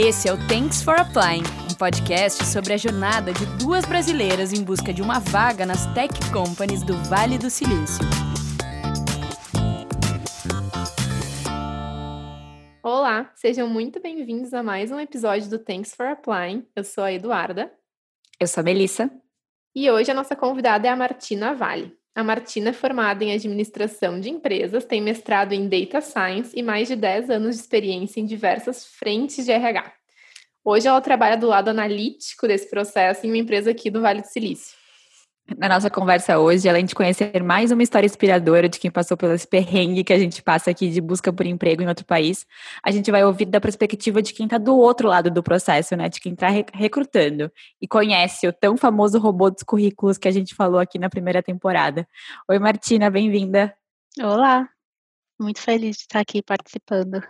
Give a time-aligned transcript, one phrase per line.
[0.00, 4.62] Esse é o Thanks for Applying, um podcast sobre a jornada de duas brasileiras em
[4.62, 8.04] busca de uma vaga nas tech companies do Vale do Silício.
[12.80, 16.64] Olá, sejam muito bem-vindos a mais um episódio do Thanks for Applying.
[16.76, 17.68] Eu sou a Eduarda.
[18.38, 19.10] Eu sou a Melissa.
[19.74, 21.98] E hoje a nossa convidada é a Martina Vale.
[22.18, 26.88] A Martina é formada em administração de empresas, tem mestrado em Data Science e mais
[26.88, 29.92] de 10 anos de experiência em diversas frentes de RH.
[30.64, 34.26] Hoje ela trabalha do lado analítico desse processo em uma empresa aqui do Vale do
[34.26, 34.76] Silício.
[35.56, 39.32] Na nossa conversa hoje, além de conhecer mais uma história inspiradora de quem passou pelo
[39.32, 42.44] esse perrengue que a gente passa aqui de busca por emprego em outro país,
[42.82, 46.10] a gente vai ouvir da perspectiva de quem está do outro lado do processo, né?
[46.10, 50.54] De quem está recrutando e conhece o tão famoso robô dos currículos que a gente
[50.54, 52.06] falou aqui na primeira temporada.
[52.46, 53.74] Oi, Martina, bem-vinda.
[54.20, 54.68] Olá,
[55.40, 57.22] muito feliz de estar aqui participando.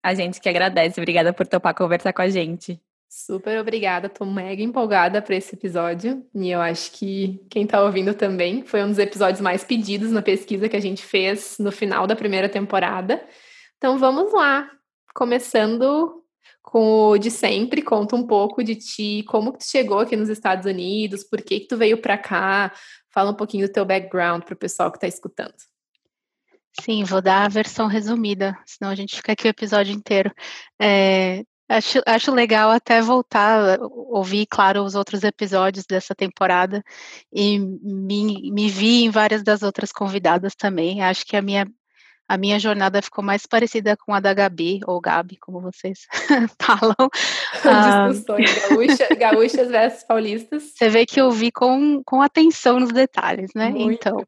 [0.00, 2.80] A gente que agradece, obrigada por topar conversar com a gente.
[3.16, 8.12] Super obrigada, tô mega empolgada para esse episódio e eu acho que quem tá ouvindo
[8.12, 12.08] também foi um dos episódios mais pedidos na pesquisa que a gente fez no final
[12.08, 13.24] da primeira temporada.
[13.76, 14.68] Então vamos lá,
[15.14, 16.24] começando
[16.60, 20.28] com o de sempre, conta um pouco de ti, como que tu chegou aqui nos
[20.28, 22.72] Estados Unidos, por que que tu veio para cá,
[23.10, 25.54] fala um pouquinho do teu background para o pessoal que está escutando.
[26.80, 30.34] Sim, vou dar a versão resumida, senão a gente fica aqui o episódio inteiro.
[30.82, 31.44] É,
[31.74, 36.84] Acho, acho legal até voltar, ouvir, claro, os outros episódios dessa temporada
[37.32, 41.02] e me, me vi em várias das outras convidadas também.
[41.02, 41.66] Acho que a minha,
[42.28, 46.06] a minha jornada ficou mais parecida com a da Gabi, ou Gabi, como vocês
[46.62, 46.94] falam.
[48.14, 50.62] Discussões gaúcha, gaúchas versus paulistas.
[50.76, 53.70] Você vê que eu vi com, com atenção nos detalhes, né?
[53.70, 53.94] Muito.
[53.94, 54.24] Então,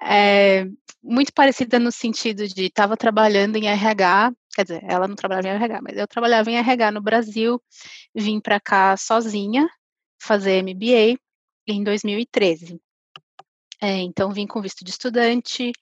[0.00, 0.68] é,
[1.02, 5.50] muito parecida no sentido de estava trabalhando em RH, quer dizer, ela não trabalhava em
[5.50, 7.62] RH, mas eu trabalhava em RH no Brasil,
[8.14, 9.68] vim para cá sozinha
[10.18, 11.18] fazer MBA
[11.66, 12.80] em 2013.
[13.82, 15.72] É, então vim com visto de estudante,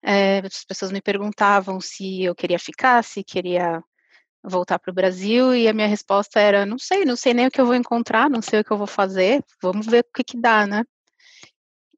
[0.00, 3.82] é, as pessoas me perguntavam se eu queria ficar, se queria
[4.44, 7.50] voltar para o Brasil, e a minha resposta era, não sei, não sei nem o
[7.50, 10.22] que eu vou encontrar, não sei o que eu vou fazer, vamos ver o que
[10.22, 10.84] que dá, né?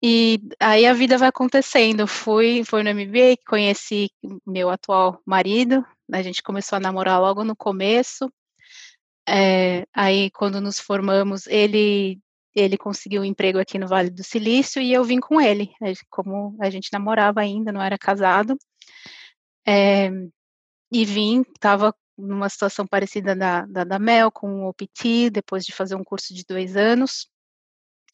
[0.05, 2.09] E aí a vida vai acontecendo.
[2.09, 4.11] Fui, fui no MBA, conheci
[4.45, 8.31] meu atual marido, a gente começou a namorar logo no começo.
[9.29, 12.21] É, aí quando nos formamos, ele
[12.55, 15.71] ele conseguiu um emprego aqui no Vale do Silício e eu vim com ele,
[16.11, 18.59] como a gente namorava ainda, não era casado.
[19.67, 20.11] É,
[20.93, 25.73] e vim, estava numa situação parecida da, da, da Mel, com o OPT, depois de
[25.73, 27.27] fazer um curso de dois anos.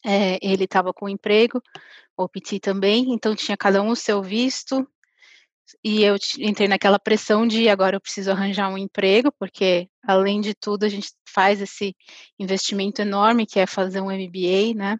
[0.05, 1.61] É, ele estava com emprego,
[2.15, 4.87] o PT também, então tinha cada um o seu visto,
[5.83, 10.53] e eu entrei naquela pressão de agora eu preciso arranjar um emprego, porque além de
[10.53, 11.95] tudo a gente faz esse
[12.39, 14.97] investimento enorme que é fazer um MBA, né?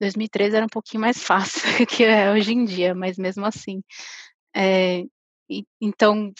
[0.00, 3.82] 2013 era um pouquinho mais fácil que é hoje em dia, mas mesmo assim.
[4.54, 5.04] É,
[5.48, 6.32] e, então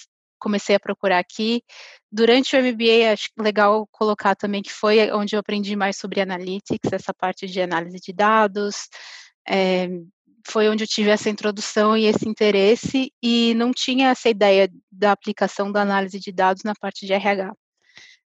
[0.43, 1.63] comecei a procurar aqui.
[2.11, 6.93] Durante o MBA, acho legal colocar também que foi onde eu aprendi mais sobre analytics,
[6.93, 8.89] essa parte de análise de dados.
[9.49, 9.89] É,
[10.47, 15.13] foi onde eu tive essa introdução e esse interesse, e não tinha essa ideia da
[15.13, 17.53] aplicação da análise de dados na parte de RH.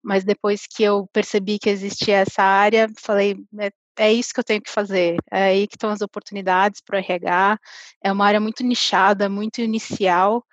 [0.02, 4.44] Mas depois que eu percebi que existia essa área, falei, é, é isso que eu
[4.44, 7.58] tenho que fazer, é aí que estão as oportunidades para o RH,
[8.02, 10.44] é uma área muito nichada, muito inicial,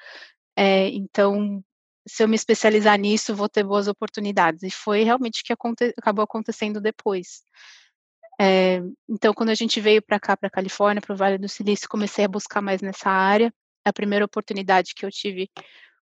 [0.56, 1.64] é, então,
[2.08, 4.64] se eu me especializar nisso, vou ter boas oportunidades.
[4.64, 7.44] E foi realmente o que aconte acabou acontecendo depois.
[8.44, 11.48] É, então, quando a gente veio para cá, para a Califórnia, para o Vale do
[11.48, 13.54] Silício, comecei a buscar mais nessa área.
[13.86, 15.48] A primeira oportunidade que eu tive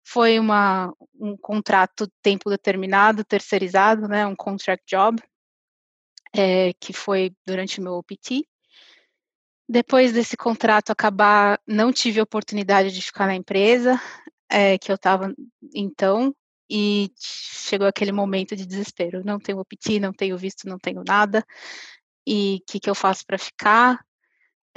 [0.05, 5.21] foi uma, um contrato tempo determinado, terceirizado, né, um contract job,
[6.33, 8.47] é, que foi durante o meu OPT.
[9.67, 14.01] Depois desse contrato acabar, não tive oportunidade de ficar na empresa
[14.49, 15.35] é, que eu estava
[15.75, 16.33] então,
[16.69, 19.23] e chegou aquele momento de desespero.
[19.25, 21.43] Não tenho OPT, não tenho visto, não tenho nada.
[22.31, 23.99] E o que, que eu faço para ficar?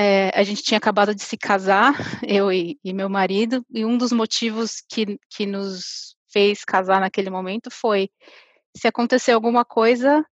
[0.01, 1.93] É, a gente tinha acabado de se casar,
[2.27, 7.29] eu e, e, meu marido, e um dos motivos que, que nos fez casar naquele
[7.29, 8.09] momento foi
[8.75, 10.25] se acontecer alguma coisa,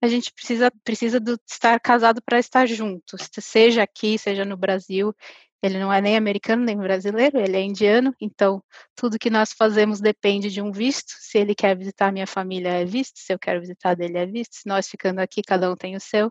[0.00, 5.12] a gente precisa, precisa do, estar casado para estar junto, seja aqui, seja no Brasil.
[5.62, 8.62] Ele não é nem americano nem brasileiro, ele é indiano, então
[8.96, 11.12] tudo que nós fazemos depende de um visto.
[11.18, 14.54] Se ele quer visitar minha família, é visto, se eu quero visitar dele, é visto.
[14.54, 16.30] Se nós ficando aqui, cada um tem o seu.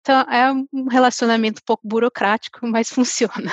[0.00, 3.52] Então é um relacionamento um pouco burocrático, mas funciona.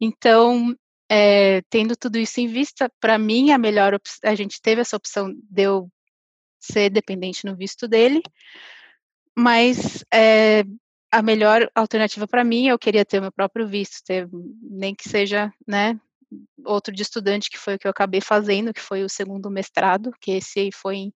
[0.00, 0.74] Então,
[1.10, 5.32] é, tendo tudo isso em vista, para mim a melhor a gente teve essa opção
[5.32, 5.90] de eu
[6.58, 8.22] ser dependente no visto dele,
[9.36, 10.64] mas é,
[11.12, 14.26] a melhor alternativa para mim, eu queria ter o meu próprio visto, ter,
[14.62, 16.00] nem que seja, né,
[16.64, 20.10] outro de estudante, que foi o que eu acabei fazendo, que foi o segundo mestrado,
[20.18, 21.14] que esse aí foi em,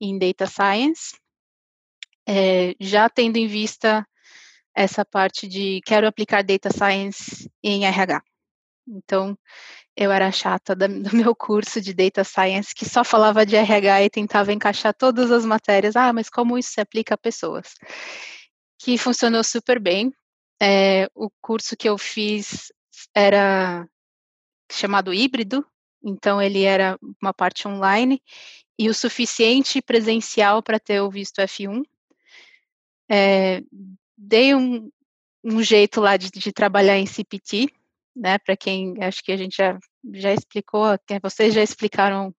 [0.00, 1.16] em Data Science,
[2.24, 4.06] é, já tendo em vista
[4.72, 8.22] essa parte de quero aplicar Data Science em RH.
[8.86, 9.36] Então,
[9.96, 14.10] eu era chata do meu curso de Data Science, que só falava de RH e
[14.10, 15.96] tentava encaixar todas as matérias.
[15.96, 17.74] Ah, mas como isso se aplica a pessoas?
[18.82, 20.12] Que funcionou super bem.
[20.60, 22.72] É, o curso que eu fiz
[23.14, 23.86] era
[24.70, 25.64] chamado híbrido,
[26.02, 28.20] então ele era uma parte online
[28.76, 31.82] e o suficiente presencial para ter o visto F1.
[33.08, 33.60] É,
[34.18, 34.90] dei um,
[35.44, 37.68] um jeito lá de, de trabalhar em CPT,
[38.16, 38.38] né?
[38.38, 39.78] Para quem acho que a gente já,
[40.12, 40.86] já explicou,
[41.22, 42.34] vocês já explicaram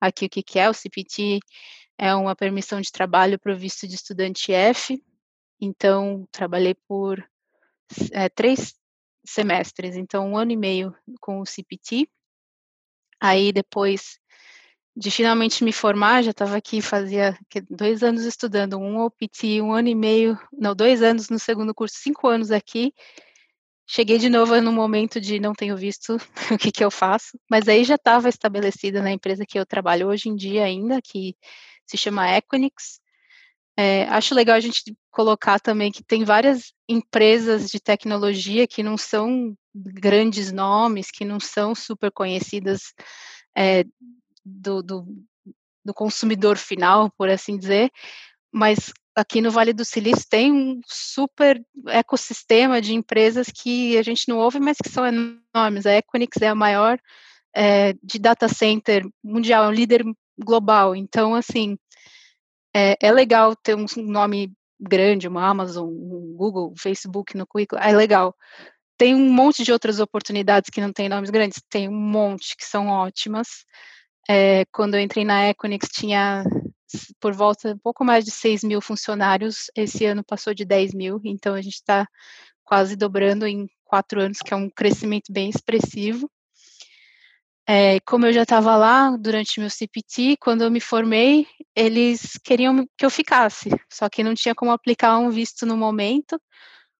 [0.00, 1.38] aqui o que, que é o CPT,
[1.96, 5.00] é uma permissão de trabalho para o visto de estudante F.
[5.60, 7.22] Então, trabalhei por
[8.12, 8.74] é, três
[9.24, 12.08] semestres, então um ano e meio com o CPT.
[13.20, 14.18] Aí depois
[14.96, 17.38] de finalmente me formar, já estava aqui fazia
[17.70, 21.96] dois anos estudando, um OPT, um ano e meio, não, dois anos no segundo curso,
[21.98, 22.92] cinco anos aqui,
[23.90, 26.18] Cheguei de novo no momento de não tenho visto
[26.52, 30.08] o que, que eu faço, mas aí já estava estabelecida na empresa que eu trabalho
[30.08, 31.34] hoje em dia ainda, que
[31.86, 33.00] se chama Equinix.
[33.80, 38.98] É, acho legal a gente colocar também que tem várias empresas de tecnologia que não
[38.98, 42.92] são grandes nomes, que não são super conhecidas
[43.56, 43.84] é,
[44.44, 45.06] do, do,
[45.84, 47.88] do consumidor final, por assim dizer,
[48.50, 54.28] mas aqui no Vale do Silício tem um super ecossistema de empresas que a gente
[54.28, 55.86] não ouve, mas que são enormes.
[55.86, 56.98] A Equinix é a maior
[57.54, 60.02] é, de data center mundial, é um líder
[60.36, 60.96] global.
[60.96, 61.76] Então, assim,
[62.78, 67.80] é, é legal ter um nome grande, uma Amazon, um Google, um Facebook no currículo,
[67.82, 68.34] é legal.
[68.96, 72.64] Tem um monte de outras oportunidades que não tem nomes grandes, tem um monte que
[72.64, 73.48] são ótimas.
[74.28, 76.44] É, quando eu entrei na Equinix, tinha
[77.20, 81.20] por volta um pouco mais de 6 mil funcionários, esse ano passou de 10 mil,
[81.24, 82.06] então a gente está
[82.64, 86.30] quase dobrando em quatro anos, que é um crescimento bem expressivo.
[87.70, 92.88] É, como eu já estava lá durante meu CPT, quando eu me formei, eles queriam
[92.96, 96.40] que eu ficasse, só que não tinha como aplicar um visto no momento.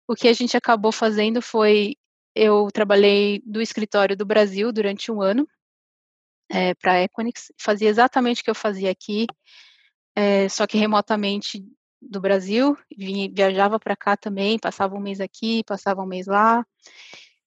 [0.07, 1.97] O que a gente acabou fazendo foi,
[2.35, 5.49] eu trabalhei do escritório do Brasil durante um ano,
[6.51, 9.27] é, para a Equinix, fazia exatamente o que eu fazia aqui,
[10.15, 11.65] é, só que remotamente
[11.99, 12.77] do Brasil,
[13.35, 16.63] viajava para cá também, passava um mês aqui, passava um mês lá,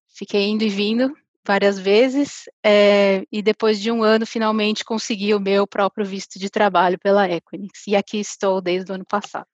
[0.08, 1.16] fiquei indo e vindo
[1.46, 6.50] várias vezes, é, e depois de um ano, finalmente consegui o meu próprio visto de
[6.50, 9.48] trabalho pela Equinix, e aqui estou desde o ano passado.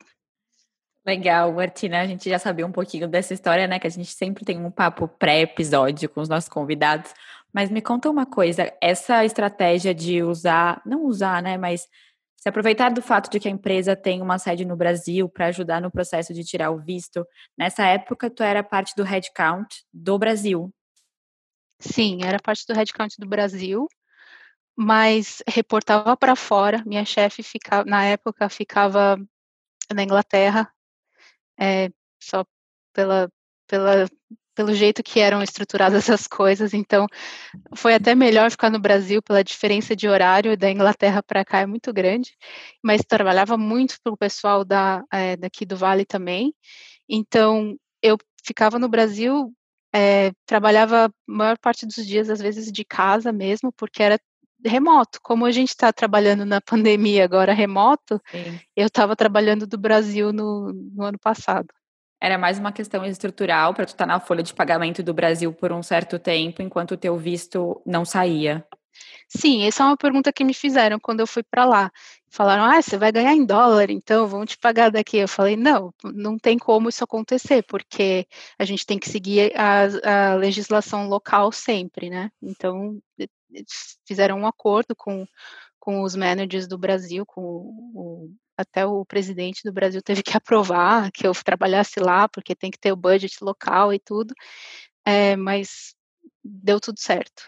[1.05, 4.43] Legal, Martina, a gente já sabia um pouquinho dessa história, né, que a gente sempre
[4.43, 7.13] tem um papo pré-episódio com os nossos convidados,
[7.53, 11.87] mas me conta uma coisa, essa estratégia de usar, não usar, né, mas
[12.35, 15.81] se aproveitar do fato de que a empresa tem uma sede no Brasil para ajudar
[15.81, 17.25] no processo de tirar o visto,
[17.57, 20.69] nessa época tu era parte do headcount do Brasil.
[21.79, 23.87] Sim, era parte do headcount do Brasil,
[24.75, 26.83] mas reportava para fora.
[26.85, 29.17] Minha chefe ficava, na época ficava
[29.93, 30.71] na Inglaterra,
[31.59, 31.89] é,
[32.21, 32.45] só
[32.93, 33.31] pela,
[33.67, 34.07] pela
[34.57, 37.05] pelo jeito que eram estruturadas as coisas, então
[37.75, 41.67] foi até melhor ficar no Brasil pela diferença de horário da Inglaterra para cá é
[41.67, 42.35] muito grande,
[42.83, 46.55] mas trabalhava muito para o pessoal da, é, daqui do Vale também,
[47.07, 49.53] então eu ficava no Brasil,
[49.97, 54.19] é, trabalhava a maior parte dos dias, às vezes de casa mesmo, porque era
[54.63, 58.59] remoto, como a gente está trabalhando na pandemia agora remoto, Sim.
[58.75, 61.67] eu estava trabalhando do Brasil no, no ano passado.
[62.21, 65.51] Era mais uma questão estrutural para tu estar tá na folha de pagamento do Brasil
[65.53, 68.65] por um certo tempo, enquanto o teu visto não saía.
[69.29, 71.91] Sim, essa é uma pergunta que me fizeram quando eu fui para lá.
[72.29, 75.17] Falaram, ah, você vai ganhar em dólar, então vão te pagar daqui.
[75.17, 78.27] Eu falei, não, não tem como isso acontecer, porque
[78.57, 82.29] a gente tem que seguir a, a legislação local sempre, né?
[82.41, 82.99] Então,
[84.05, 85.25] fizeram um acordo com,
[85.79, 91.11] com os managers do Brasil, com o, até o presidente do Brasil teve que aprovar
[91.11, 94.33] que eu trabalhasse lá, porque tem que ter o budget local e tudo,
[95.05, 95.95] é, mas
[96.43, 97.43] deu tudo certo.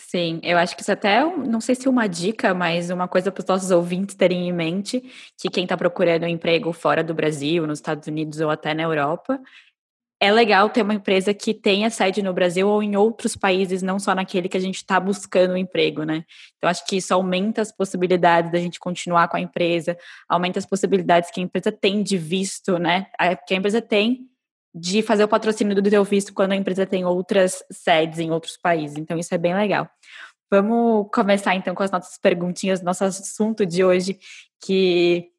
[0.00, 3.40] Sim, eu acho que isso até, não sei se uma dica, mas uma coisa para
[3.40, 5.02] os nossos ouvintes terem em mente,
[5.36, 8.84] que quem está procurando um emprego fora do Brasil, nos Estados Unidos ou até na
[8.84, 9.40] Europa,
[10.20, 13.98] é legal ter uma empresa que tenha sede no Brasil ou em outros países, não
[13.98, 16.24] só naquele que a gente está buscando um emprego, né?
[16.56, 19.96] Então, acho que isso aumenta as possibilidades da gente continuar com a empresa,
[20.28, 23.06] aumenta as possibilidades que a empresa tem de visto, né?
[23.46, 24.28] Que a empresa tem
[24.78, 28.56] de fazer o patrocínio do teu visto quando a empresa tem outras sedes em outros
[28.56, 28.96] países.
[28.96, 29.88] Então, isso é bem legal.
[30.50, 34.18] Vamos começar então com as nossas perguntinhas, nosso assunto de hoje,
[34.60, 35.30] que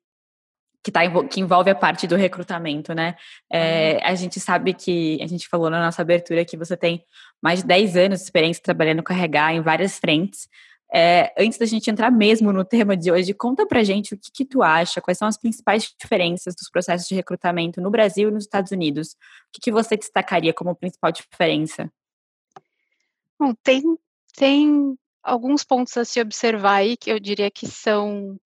[0.84, 3.16] que, tá, que envolve a parte do recrutamento, né?
[3.52, 4.00] É, uhum.
[4.04, 7.04] a gente sabe que, a gente falou na nossa abertura que você tem
[7.42, 10.48] mais de 10 anos de experiência trabalhando com RH em várias frentes.
[10.92, 14.32] É, antes da gente entrar mesmo no tema de hoje, conta pra gente o que,
[14.32, 18.32] que, tu acha, quais são as principais diferenças dos processos de recrutamento no Brasil e
[18.32, 19.10] nos Estados Unidos.
[19.12, 21.92] O que, que você destacaria como principal diferença?
[23.40, 23.84] Bom, tem,
[24.36, 28.40] tem alguns pontos a se observar aí que eu diria que são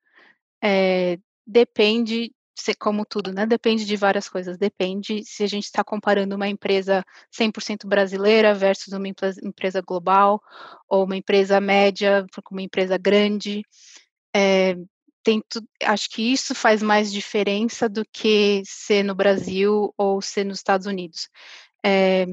[0.61, 2.33] é, depende,
[2.79, 3.45] como tudo, né?
[3.45, 4.57] Depende de várias coisas.
[4.57, 10.41] Depende se a gente está comparando uma empresa 100% brasileira versus uma empresa global,
[10.87, 13.63] ou uma empresa média com uma empresa grande.
[14.35, 14.75] É,
[15.23, 20.45] tem tu, acho que isso faz mais diferença do que ser no Brasil ou ser
[20.45, 21.29] nos Estados Unidos.
[21.85, 22.25] É,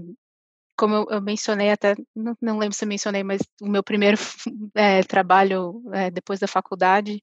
[0.77, 4.19] como eu, eu, mencionei até, não, não, lembro se eu mencionei, mas o meu primeiro
[4.75, 7.23] é, trabalho depois da faculdade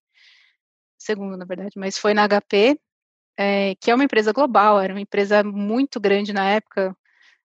[0.97, 2.79] segundo, na verdade, mas foi na HP,
[3.37, 6.95] é, que é uma empresa global, era uma empresa muito grande na época,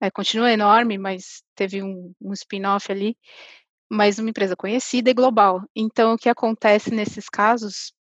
[0.00, 3.16] é, continua enorme, mas teve um, um spin-off ali,
[3.90, 5.62] mas uma empresa conhecida e global.
[5.76, 7.92] Então, o que acontece nesses casos,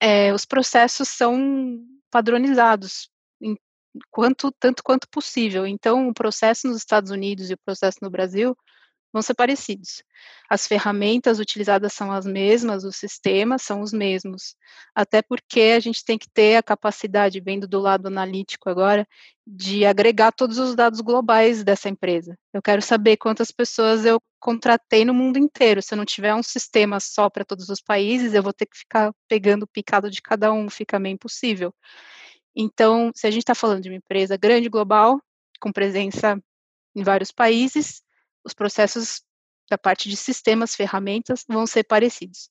[0.00, 1.80] é, os processos são
[2.10, 3.56] padronizados, em,
[4.10, 5.66] quanto, tanto quanto possível.
[5.66, 8.56] Então, o processo nos Estados Unidos e o processo no Brasil
[9.12, 10.02] vão ser parecidos.
[10.48, 14.54] As ferramentas utilizadas são as mesmas, os sistemas são os mesmos,
[14.94, 19.06] até porque a gente tem que ter a capacidade, vendo do lado analítico agora,
[19.46, 22.36] de agregar todos os dados globais dessa empresa.
[22.52, 25.82] Eu quero saber quantas pessoas eu contratei no mundo inteiro.
[25.82, 28.76] Se eu não tiver um sistema só para todos os países, eu vou ter que
[28.76, 31.72] ficar pegando o picado de cada um, fica meio impossível.
[32.54, 35.20] Então, se a gente está falando de uma empresa grande, global,
[35.60, 36.40] com presença
[36.94, 38.02] em vários países,
[38.46, 39.22] os processos
[39.68, 42.48] da parte de sistemas, ferramentas vão ser parecidos.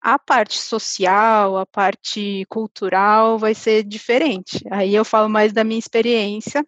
[0.00, 4.60] A parte social, a parte cultural vai ser diferente.
[4.70, 6.66] Aí eu falo mais da minha experiência,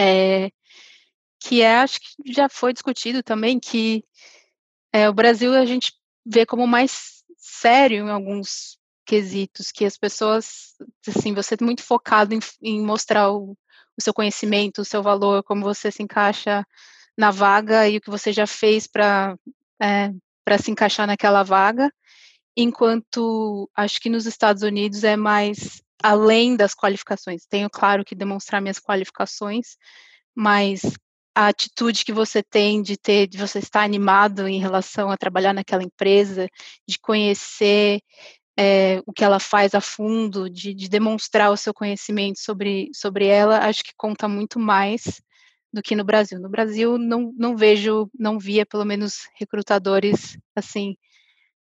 [0.00, 0.50] é,
[1.40, 4.04] que é, acho que já foi discutido também, que
[4.92, 5.92] é, o Brasil a gente
[6.24, 10.76] vê como mais sério em alguns quesitos, que as pessoas,
[11.08, 13.56] assim, você é muito focado em, em mostrar o,
[13.96, 16.64] o seu conhecimento, o seu valor, como você se encaixa
[17.18, 19.36] na vaga e o que você já fez para
[19.82, 20.12] é,
[20.44, 21.92] para se encaixar naquela vaga,
[22.56, 27.44] enquanto acho que nos Estados Unidos é mais além das qualificações.
[27.46, 29.76] Tenho claro que demonstrar minhas qualificações,
[30.34, 30.80] mas
[31.34, 35.52] a atitude que você tem de ter, de você estar animado em relação a trabalhar
[35.52, 36.48] naquela empresa,
[36.88, 38.00] de conhecer
[38.58, 43.26] é, o que ela faz a fundo, de, de, demonstrar o seu conhecimento sobre, sobre
[43.26, 45.20] ela, acho que conta muito mais
[45.72, 46.38] do que no Brasil.
[46.38, 50.96] No Brasil, não, não vejo, não via pelo menos recrutadores assim,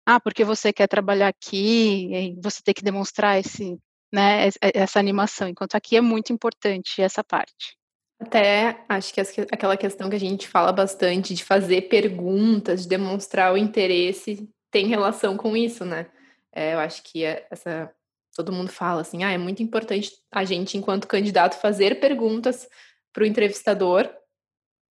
[0.07, 3.79] ah, porque você quer trabalhar aqui, você tem que demonstrar esse,
[4.13, 7.77] né, essa animação, enquanto aqui é muito importante essa parte.
[8.19, 9.21] Até acho que
[9.51, 14.87] aquela questão que a gente fala bastante de fazer perguntas, de demonstrar o interesse, tem
[14.87, 16.07] relação com isso, né?
[16.53, 17.91] É, eu acho que é essa
[18.35, 22.69] todo mundo fala assim, ah, é muito importante a gente, enquanto candidato, fazer perguntas
[23.13, 24.09] para o entrevistador.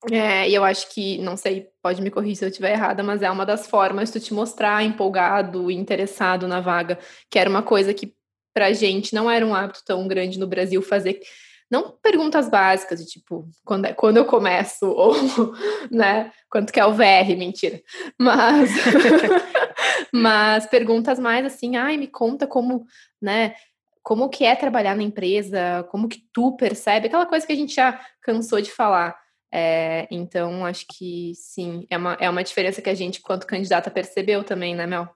[0.10, 3.22] É, e eu acho que, não sei, pode me corrigir se eu estiver errada, mas
[3.22, 6.98] é uma das formas de tu te mostrar empolgado, interessado na vaga,
[7.30, 8.14] que era uma coisa que
[8.54, 11.20] pra gente não era um hábito tão grande no Brasil fazer
[11.70, 15.16] não perguntas básicas de tipo quando, é, quando eu começo ou
[15.92, 17.80] né quanto que é o VR mentira
[18.18, 18.72] mas
[20.12, 22.86] mas perguntas mais assim ai me conta como
[23.22, 23.54] né
[24.04, 27.76] como que é trabalhar na empresa, como que tu percebe, aquela coisa que a gente
[27.76, 29.18] já cansou de falar.
[29.52, 33.90] É, então, acho que sim, é uma, é uma diferença que a gente, quanto candidata,
[33.90, 35.10] percebeu também, né, Mel?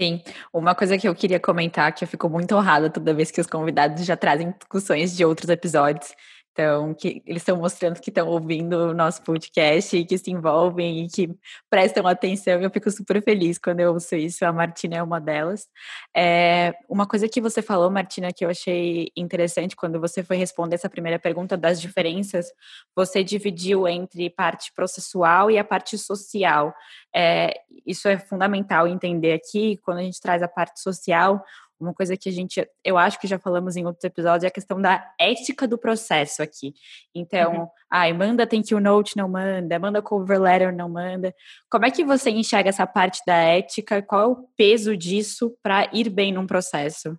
[0.00, 0.22] Sim,
[0.52, 3.48] uma coisa que eu queria comentar, que eu fico muito honrada toda vez que os
[3.48, 6.14] convidados já trazem discussões de outros episódios,
[6.58, 11.04] então, que eles estão mostrando que estão ouvindo o nosso podcast e que se envolvem
[11.04, 11.30] e que
[11.70, 12.60] prestam atenção.
[12.60, 14.44] Eu fico super feliz quando eu ouço isso.
[14.44, 15.68] A Martina é uma delas.
[16.12, 20.74] É, uma coisa que você falou, Martina, que eu achei interessante quando você foi responder
[20.74, 22.52] essa primeira pergunta das diferenças,
[22.92, 26.74] você dividiu entre parte processual e a parte social.
[27.14, 27.54] É,
[27.86, 31.40] isso é fundamental entender aqui, quando a gente traz a parte social,
[31.80, 34.50] Uma coisa que a gente, eu acho que já falamos em outros episódios, é a
[34.50, 36.74] questão da ética do processo aqui.
[37.14, 37.68] Então, uhum.
[37.90, 41.34] ai, manda thank you note, não manda, manda cover letter, não manda.
[41.70, 44.02] Como é que você enxerga essa parte da ética?
[44.02, 47.16] Qual é o peso disso para ir bem num processo?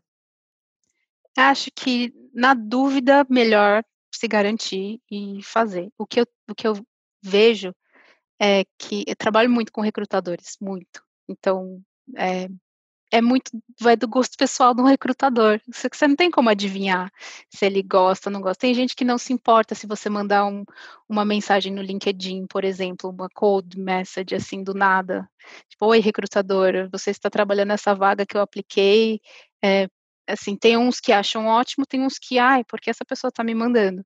[1.37, 5.89] Acho que, na dúvida, melhor se garantir e fazer.
[5.97, 6.73] O que eu, o que eu
[7.23, 7.73] vejo
[8.41, 11.01] é que eu trabalho muito com recrutadores, muito.
[11.27, 11.81] Então,
[12.17, 12.49] é,
[13.11, 15.59] é muito, vai do gosto pessoal do recrutador.
[15.67, 17.11] Você, você não tem como adivinhar
[17.49, 18.61] se ele gosta ou não gosta.
[18.61, 20.63] Tem gente que não se importa se você mandar um,
[21.07, 25.29] uma mensagem no LinkedIn, por exemplo, uma cold message assim do nada.
[25.69, 29.19] Tipo, oi recrutador, você está trabalhando nessa vaga que eu apliquei.
[29.63, 29.87] É,
[30.27, 33.55] assim, tem uns que acham ótimo, tem uns que, ai, porque essa pessoa está me
[33.55, 34.05] mandando.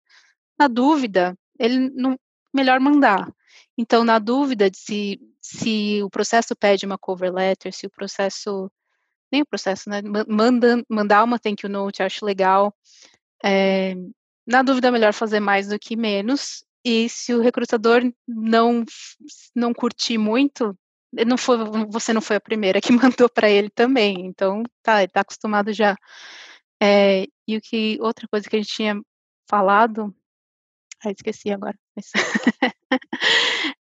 [0.60, 2.17] Na dúvida, ele não,
[2.53, 3.27] melhor mandar.
[3.77, 8.72] Então, na dúvida de se, se o processo pede uma cover letter, se o processo,
[9.34, 12.72] nem o processo, né, manda, mandar uma thank you note, acho legal.
[13.44, 13.96] É,
[14.46, 16.63] na dúvida, é melhor fazer mais do que menos.
[16.86, 18.86] E se o recrutador não,
[19.56, 20.78] não curtir muito,
[21.25, 21.58] não foi,
[21.90, 24.24] você não foi a primeira que mandou para ele também.
[24.28, 25.98] Então, tá, ele está acostumado já.
[26.82, 29.02] É, e o que, outra coisa que a gente tinha
[29.50, 30.13] falado,
[31.04, 31.78] ah, esqueci agora.
[31.96, 32.12] Mas...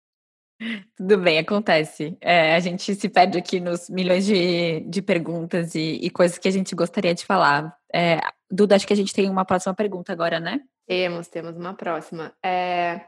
[0.97, 2.17] Tudo bem, acontece.
[2.21, 6.49] É, a gente se perde aqui nos milhões de, de perguntas e, e coisas que
[6.49, 7.75] a gente gostaria de falar.
[7.93, 10.61] É, Duda, acho que a gente tem uma próxima pergunta agora, né?
[10.87, 12.33] Temos, temos uma próxima.
[12.45, 13.01] É,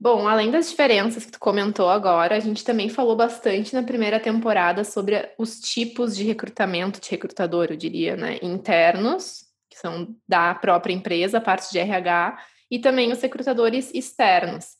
[0.00, 4.18] bom, além das diferenças que tu comentou agora, a gente também falou bastante na primeira
[4.18, 8.38] temporada sobre os tipos de recrutamento de recrutador, eu diria, né?
[8.42, 12.38] Internos, que são da própria empresa, parte de RH,
[12.70, 14.77] e também os recrutadores externos.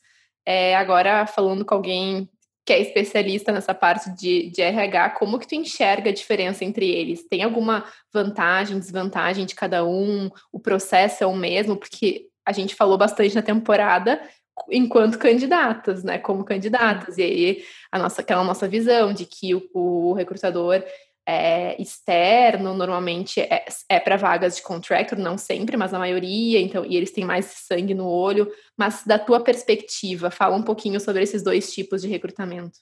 [0.50, 2.26] É, agora, falando com alguém
[2.64, 6.88] que é especialista nessa parte de, de RH, como que tu enxerga a diferença entre
[6.88, 7.28] eles?
[7.28, 10.30] Tem alguma vantagem, desvantagem de cada um?
[10.50, 11.76] O processo é o mesmo?
[11.76, 14.22] Porque a gente falou bastante na temporada
[14.70, 16.16] enquanto candidatas, né?
[16.16, 17.18] Como candidatas.
[17.18, 20.82] E aí, a nossa, aquela nossa visão de que o, o recrutador
[21.30, 26.86] é, externo, normalmente é, é para vagas de contractor, não sempre, mas a maioria, então,
[26.86, 28.50] e eles têm mais sangue no olho.
[28.74, 32.78] Mas da tua perspectiva, fala um pouquinho sobre esses dois tipos de recrutamento.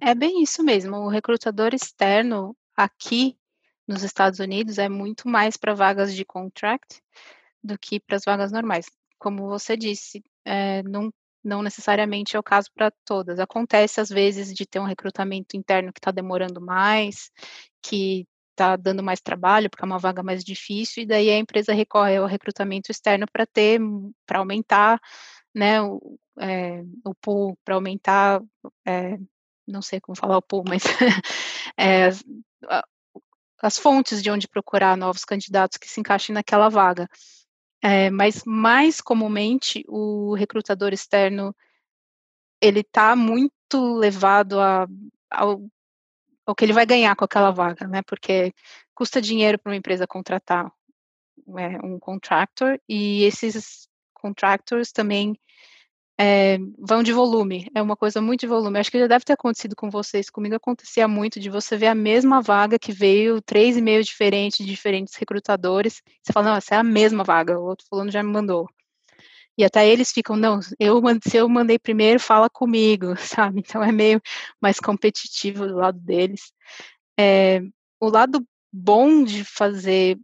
[0.00, 0.98] É bem isso mesmo.
[0.98, 3.36] O recrutador externo aqui
[3.88, 7.02] nos Estados Unidos é muito mais para vagas de contract
[7.60, 8.86] do que para as vagas normais.
[9.18, 11.10] Como você disse, é, não
[11.46, 13.38] não necessariamente é o caso para todas.
[13.38, 17.30] Acontece, às vezes, de ter um recrutamento interno que está demorando mais,
[17.80, 21.72] que está dando mais trabalho, porque é uma vaga mais difícil, e daí a empresa
[21.72, 23.80] recorre ao recrutamento externo para ter,
[24.26, 25.00] para aumentar
[25.54, 28.42] né, o, é, o pool, para aumentar,
[28.84, 29.18] é,
[29.66, 30.82] não sei como falar o pool, mas
[31.78, 32.10] é,
[33.62, 37.08] as fontes de onde procurar novos candidatos que se encaixem naquela vaga.
[37.82, 41.54] É, mas mais comumente o recrutador externo
[42.60, 44.86] ele está muito levado a,
[45.30, 45.62] ao,
[46.46, 48.02] ao que ele vai ganhar com aquela vaga, né?
[48.02, 48.52] Porque
[48.94, 50.72] custa dinheiro para uma empresa contratar
[51.58, 55.38] é, um contractor e esses contractors também
[56.18, 58.78] é, vão de volume, é uma coisa muito de volume.
[58.78, 61.94] Acho que já deve ter acontecido com vocês, comigo acontecia muito de você ver a
[61.94, 66.78] mesma vaga que veio, três e-mails diferentes, de diferentes recrutadores, você fala, não, essa é
[66.78, 68.66] a mesma vaga, o outro fulano já me mandou.
[69.58, 73.60] E até eles ficam, não, eu, se eu mandei primeiro, fala comigo, sabe?
[73.60, 74.20] Então é meio
[74.60, 76.52] mais competitivo do lado deles.
[77.18, 77.62] É,
[78.00, 78.46] o lado
[78.78, 80.18] bom de fazer,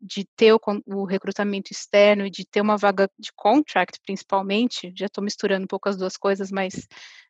[0.00, 5.06] de ter o, o, recrutamento externo e de ter uma vaga de contract, principalmente, já
[5.06, 6.86] estou misturando um pouco as duas coisas, mas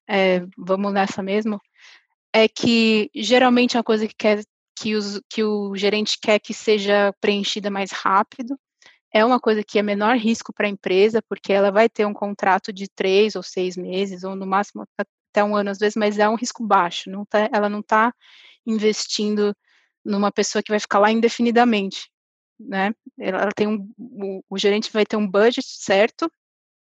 [0.07, 1.59] é, vamos nessa mesmo,
[2.31, 4.45] é que geralmente é uma coisa que, quer,
[4.79, 8.55] que, os, que o gerente quer que seja preenchida mais rápido,
[9.11, 12.13] é uma coisa que é menor risco para a empresa, porque ela vai ter um
[12.13, 16.19] contrato de três ou seis meses, ou no máximo até um ano às vezes, mas
[16.19, 18.13] é um risco baixo, não tá, ela não está
[18.67, 19.57] investindo
[20.07, 22.09] numa pessoa que vai ficar lá indefinidamente,
[22.59, 22.95] né?
[23.19, 26.31] Ela tem um, o, o gerente vai ter um budget certo,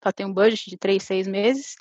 [0.03, 1.75] ela tem um budget de três, seis meses,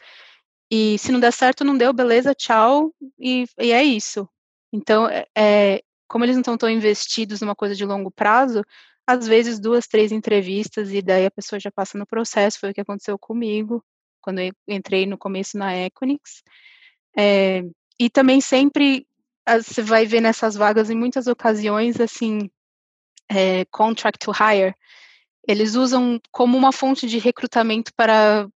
[0.70, 4.28] e se não der certo, não deu, beleza, tchau, e, e é isso.
[4.72, 8.64] Então, é, é como eles não estão tão investidos numa coisa de longo prazo,
[9.06, 12.74] às vezes duas, três entrevistas e daí a pessoa já passa no processo, foi o
[12.74, 13.82] que aconteceu comigo,
[14.20, 16.42] quando eu entrei no começo na Equinix.
[17.16, 17.62] É,
[17.98, 19.06] e também sempre
[19.56, 22.50] você vai ver nessas vagas em muitas ocasiões, assim,
[23.28, 24.74] é, contract to hire,
[25.46, 28.48] eles usam como uma fonte de recrutamento para,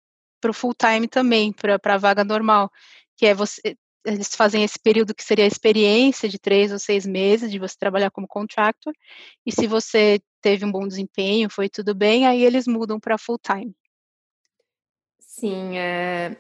[0.47, 2.71] o full time também, para a vaga normal,
[3.17, 7.07] que é você, eles fazem esse período que seria a experiência de três ou seis
[7.07, 8.93] meses de você trabalhar como contractor,
[9.47, 13.39] e se você teve um bom desempenho, foi tudo bem, aí eles mudam para full
[13.39, 13.75] time.
[15.19, 16.37] Sim, é,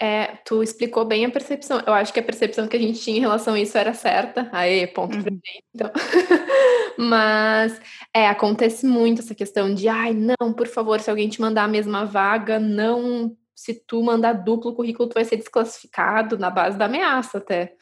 [0.00, 1.82] é, tu explicou bem a percepção.
[1.86, 4.48] Eu acho que a percepção que a gente tinha em relação a isso era certa.
[4.52, 5.22] Aí, ponto uhum.
[5.22, 5.90] pra gente, então.
[6.98, 7.80] Mas
[8.14, 11.68] é, acontece muito essa questão de ai, não, por favor, se alguém te mandar a
[11.68, 16.84] mesma vaga, não se tu mandar duplo currículo, tu vai ser desclassificado na base da
[16.84, 17.74] ameaça até.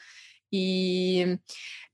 [0.53, 1.37] E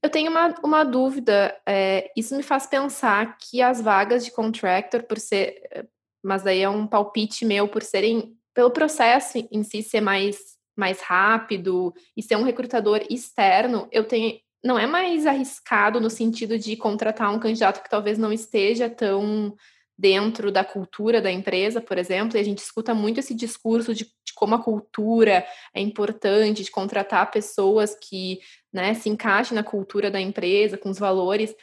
[0.03, 5.03] eu tenho uma, uma dúvida, é, isso me faz pensar que as vagas de contractor,
[5.03, 5.89] por ser,
[6.23, 10.37] mas daí é um palpite meu, por serem, pelo processo em si ser mais,
[10.75, 16.57] mais rápido e ser um recrutador externo, eu tenho, não é mais arriscado no sentido
[16.57, 19.55] de contratar um candidato que talvez não esteja tão
[20.01, 24.05] dentro da cultura da empresa, por exemplo, e a gente escuta muito esse discurso de,
[24.05, 28.39] de como a cultura é importante, de contratar pessoas que
[28.73, 31.55] né, se encaixem na cultura da empresa, com os valores.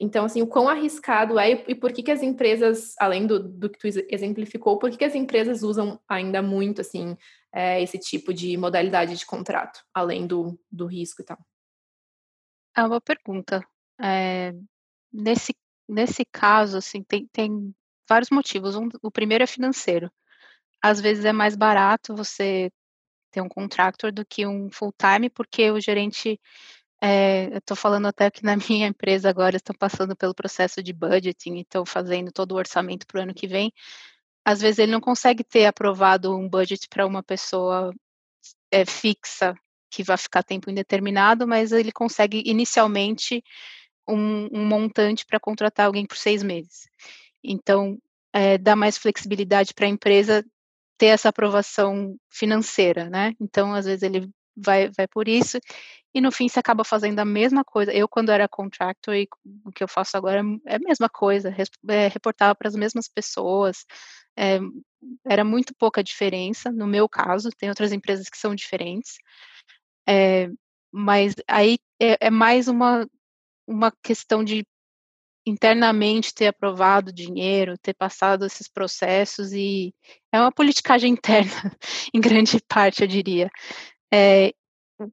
[0.00, 3.70] Então, assim, o quão arriscado é e por que, que as empresas, além do, do
[3.70, 7.16] que tu exemplificou, por que, que as empresas usam ainda muito, assim,
[7.52, 11.38] é, esse tipo de modalidade de contrato, além do, do risco e tal?
[12.76, 13.66] É uma pergunta.
[14.00, 14.52] É,
[15.12, 15.54] nesse
[15.88, 17.74] nesse caso, assim, tem, tem
[18.08, 18.76] vários motivos.
[18.76, 20.12] Um, o primeiro é financeiro.
[20.82, 22.70] Às vezes é mais barato você
[23.30, 26.40] ter um contractor do que um full-time, porque o gerente,
[27.00, 30.92] é, eu estou falando até que na minha empresa agora estão passando pelo processo de
[30.92, 33.72] budgeting estão fazendo todo o orçamento para o ano que vem.
[34.44, 37.94] Às vezes ele não consegue ter aprovado um budget para uma pessoa
[38.70, 39.54] é, fixa,
[39.90, 43.42] que vai ficar tempo indeterminado, mas ele consegue inicialmente
[44.08, 46.88] um, um montante para contratar alguém por seis meses.
[47.44, 47.98] Então,
[48.32, 50.44] é, dá mais flexibilidade para a empresa
[50.98, 53.34] ter essa aprovação financeira, né?
[53.40, 55.58] Então, às vezes ele vai, vai por isso
[56.14, 57.92] e no fim você acaba fazendo a mesma coisa.
[57.92, 59.28] Eu, quando era contractor, e
[59.64, 61.54] o que eu faço agora é a mesma coisa,
[61.88, 63.84] é, reportava para as mesmas pessoas,
[64.36, 64.58] é,
[65.26, 69.16] era muito pouca diferença, no meu caso, tem outras empresas que são diferentes,
[70.08, 70.48] é,
[70.92, 73.06] mas aí é, é mais uma
[73.68, 74.66] uma questão de
[75.46, 79.94] internamente ter aprovado dinheiro, ter passado esses processos e
[80.32, 81.76] é uma politicagem interna,
[82.14, 83.50] em grande parte, eu diria.
[84.12, 84.52] É,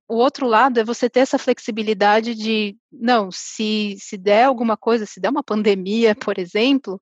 [0.08, 5.06] o outro lado é você ter essa flexibilidade de, não, se, se der alguma coisa,
[5.06, 7.02] se der uma pandemia, por exemplo,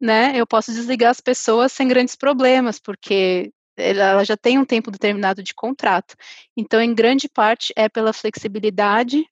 [0.00, 4.90] né, eu posso desligar as pessoas sem grandes problemas, porque ela já tem um tempo
[4.90, 6.14] determinado de contrato.
[6.56, 9.24] Então, em grande parte, é pela flexibilidade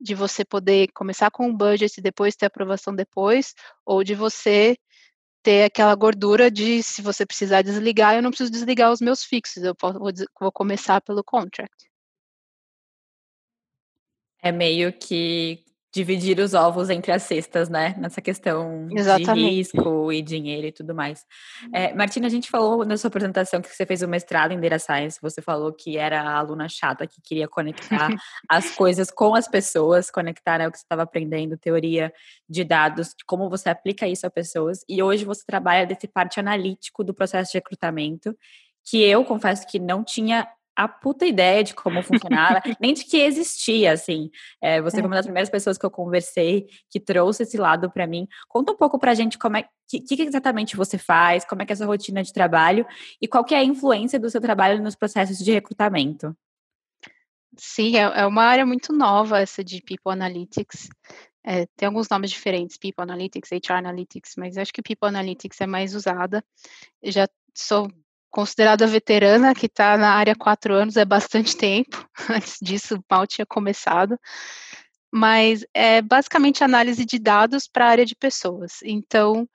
[0.00, 3.54] de você poder começar com um budget e depois ter aprovação depois,
[3.84, 4.76] ou de você
[5.42, 9.62] ter aquela gordura de se você precisar desligar, eu não preciso desligar os meus fixos,
[9.62, 9.74] eu
[10.40, 11.89] vou começar pelo contract.
[14.42, 17.96] É meio que dividir os ovos entre as cestas, né?
[17.98, 19.34] Nessa questão Exatamente.
[19.34, 21.24] de risco e dinheiro e tudo mais.
[21.74, 24.78] É, Martina, a gente falou na sua apresentação que você fez o mestrado em Data
[24.78, 28.08] Science, você falou que era a aluna chata que queria conectar
[28.48, 32.12] as coisas com as pessoas, conectar né, o que você estava aprendendo, teoria
[32.48, 37.02] de dados, como você aplica isso a pessoas, e hoje você trabalha desse parte analítico
[37.02, 38.36] do processo de recrutamento,
[38.88, 40.46] que eu confesso que não tinha
[40.80, 44.30] a puta ideia de como funcionava, nem de que existia, assim.
[44.62, 45.00] É, você é.
[45.00, 48.26] foi uma das primeiras pessoas que eu conversei que trouxe esse lado para mim.
[48.48, 51.72] Conta um pouco pra gente como é que, que, exatamente você faz, como é que
[51.72, 52.86] é a sua rotina de trabalho
[53.20, 56.34] e qual que é a influência do seu trabalho nos processos de recrutamento.
[57.58, 60.88] Sim, é, é uma área muito nova essa de People Analytics.
[61.44, 65.66] É, tem alguns nomes diferentes, People Analytics, HR Analytics, mas acho que People Analytics é
[65.66, 66.42] mais usada.
[67.02, 67.86] Eu já sou
[68.30, 72.08] considerada veterana, que está na área quatro anos, é bastante tempo.
[72.30, 74.18] Antes disso, mal tinha começado.
[75.12, 78.78] Mas é basicamente análise de dados para a área de pessoas.
[78.84, 79.48] Então,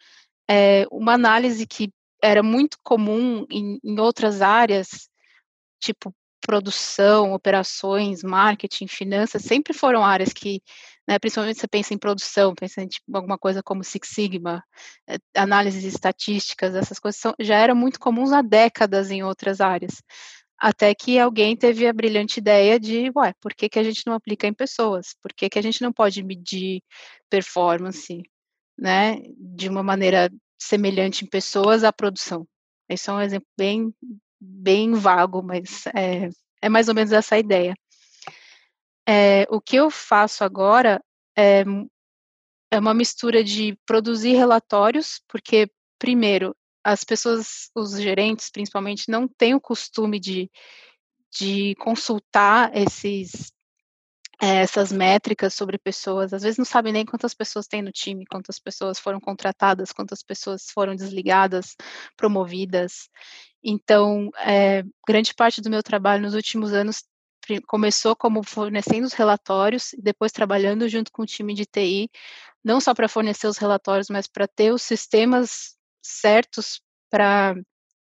[0.50, 5.10] é uma análise que era muito comum em, em outras áreas,
[5.80, 6.14] tipo
[6.46, 10.62] produção, operações, marketing, finanças, sempre foram áreas que
[11.08, 14.64] né, principalmente você pensa em produção, pensa em tipo, alguma coisa como Six Sigma,
[15.08, 20.02] é, análises estatísticas, essas coisas são, já eram muito comuns há décadas em outras áreas.
[20.58, 24.14] Até que alguém teve a brilhante ideia de, ué, por que, que a gente não
[24.14, 25.16] aplica em pessoas?
[25.22, 26.82] Por que, que a gente não pode medir
[27.30, 28.24] performance,
[28.78, 32.48] né, de uma maneira semelhante em pessoas à produção?
[32.90, 33.94] Esse é um exemplo bem,
[34.40, 36.30] bem vago, mas é,
[36.62, 37.76] é mais ou menos essa ideia.
[39.08, 41.04] É, o que eu faço agora
[41.38, 41.64] é,
[42.72, 49.54] é uma mistura de produzir relatórios, porque, primeiro, as pessoas, os gerentes principalmente, não têm
[49.56, 50.50] o costume de,
[51.38, 53.54] de consultar esses
[54.42, 58.26] é, essas métricas sobre pessoas, às vezes não sabem nem quantas pessoas tem no time,
[58.26, 61.76] quantas pessoas foram contratadas, quantas pessoas foram desligadas,
[62.18, 63.10] promovidas.
[63.64, 67.04] Então, é, grande parte do meu trabalho nos últimos anos
[67.68, 72.10] começou como fornecendo os relatórios e depois trabalhando junto com o time de TI,
[72.64, 77.56] não só para fornecer os relatórios, mas para ter os sistemas certos para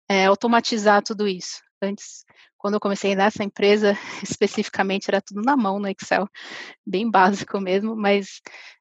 [0.09, 1.61] é, automatizar tudo isso.
[1.83, 2.25] Antes,
[2.57, 6.27] quando eu comecei nessa empresa, especificamente, era tudo na mão no Excel,
[6.87, 8.41] bem básico mesmo, mas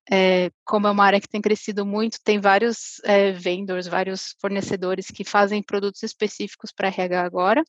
[0.09, 5.07] é, como é uma área que tem crescido muito, tem vários é, vendors, vários fornecedores
[5.07, 7.63] que fazem produtos específicos para RH agora,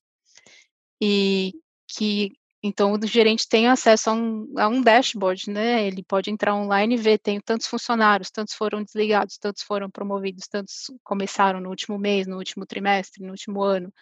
[1.00, 1.52] e
[1.88, 2.30] que
[2.66, 5.87] então o gerente tem acesso a um, a um dashboard, né?
[5.87, 10.48] Ele pode entrar online e ver, tem tantos funcionários, tantos foram desligados, tantos foram promovidos,
[10.48, 13.92] tantos começaram no último mês, no último trimestre, no último ano.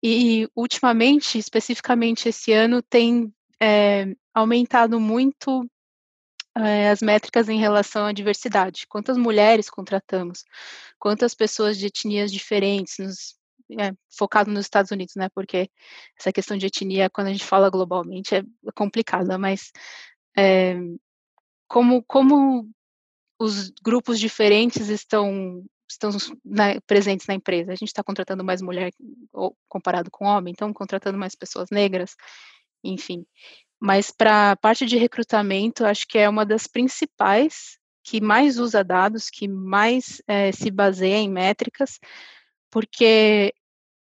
[0.00, 5.68] E, ultimamente, especificamente esse ano, tem é, aumentado muito
[6.56, 8.86] é, as métricas em relação à diversidade.
[8.88, 10.44] Quantas mulheres contratamos?
[11.00, 13.34] Quantas pessoas de etnias diferentes, nos,
[13.78, 15.28] é, focado nos Estados Unidos, né?
[15.34, 15.70] Porque
[16.18, 18.42] essa questão de etnia, quando a gente fala globalmente, é
[18.74, 19.72] complicada, mas
[20.36, 20.76] é,
[21.68, 22.68] como, como
[23.38, 26.10] os grupos diferentes estão estão
[26.44, 27.72] na, presentes na empresa.
[27.72, 28.90] A gente está contratando mais mulher
[29.32, 32.16] ou, comparado com homem, então contratando mais pessoas negras,
[32.82, 33.26] enfim.
[33.80, 38.82] Mas para a parte de recrutamento, acho que é uma das principais que mais usa
[38.82, 41.98] dados, que mais é, se baseia em métricas,
[42.70, 43.52] porque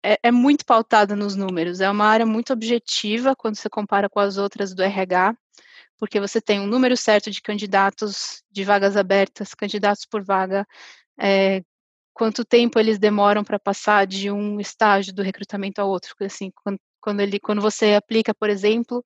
[0.07, 1.81] é, é muito pautada nos números.
[1.81, 5.35] É uma área muito objetiva quando você compara com as outras do RH,
[5.97, 10.65] porque você tem um número certo de candidatos de vagas abertas, candidatos por vaga,
[11.19, 11.63] é,
[12.13, 16.15] quanto tempo eles demoram para passar de um estágio do recrutamento ao outro.
[16.21, 19.03] Assim, quando, quando, ele, quando você aplica, por exemplo,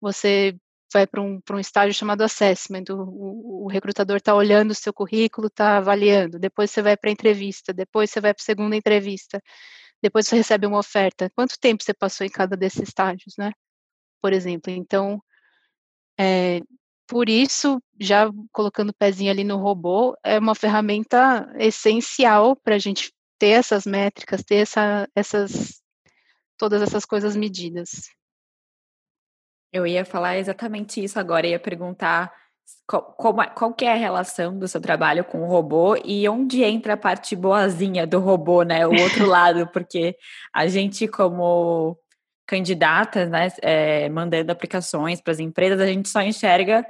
[0.00, 0.56] você
[0.92, 5.46] vai para um, um estágio chamado assessment, o, o recrutador está olhando o seu currículo,
[5.46, 9.40] está avaliando, depois você vai para a entrevista, depois você vai para a segunda entrevista,
[10.02, 11.30] depois você recebe uma oferta.
[11.34, 13.52] Quanto tempo você passou em cada desses estágios, né?
[14.22, 15.22] Por exemplo, então,
[16.18, 16.60] é,
[17.06, 22.78] por isso, já colocando o pezinho ali no robô, é uma ferramenta essencial para a
[22.78, 25.82] gente ter essas métricas, ter essa, essas,
[26.56, 28.10] todas essas coisas medidas.
[29.72, 32.32] Eu ia falar exatamente isso agora, ia perguntar
[32.86, 36.94] qual, qual, qual é a relação do seu trabalho com o robô e onde entra
[36.94, 38.86] a parte boazinha do robô, né?
[38.86, 40.16] O outro lado, porque
[40.52, 41.96] a gente, como
[42.46, 46.84] candidatas, né, é, mandando aplicações para as empresas, a gente só enxerga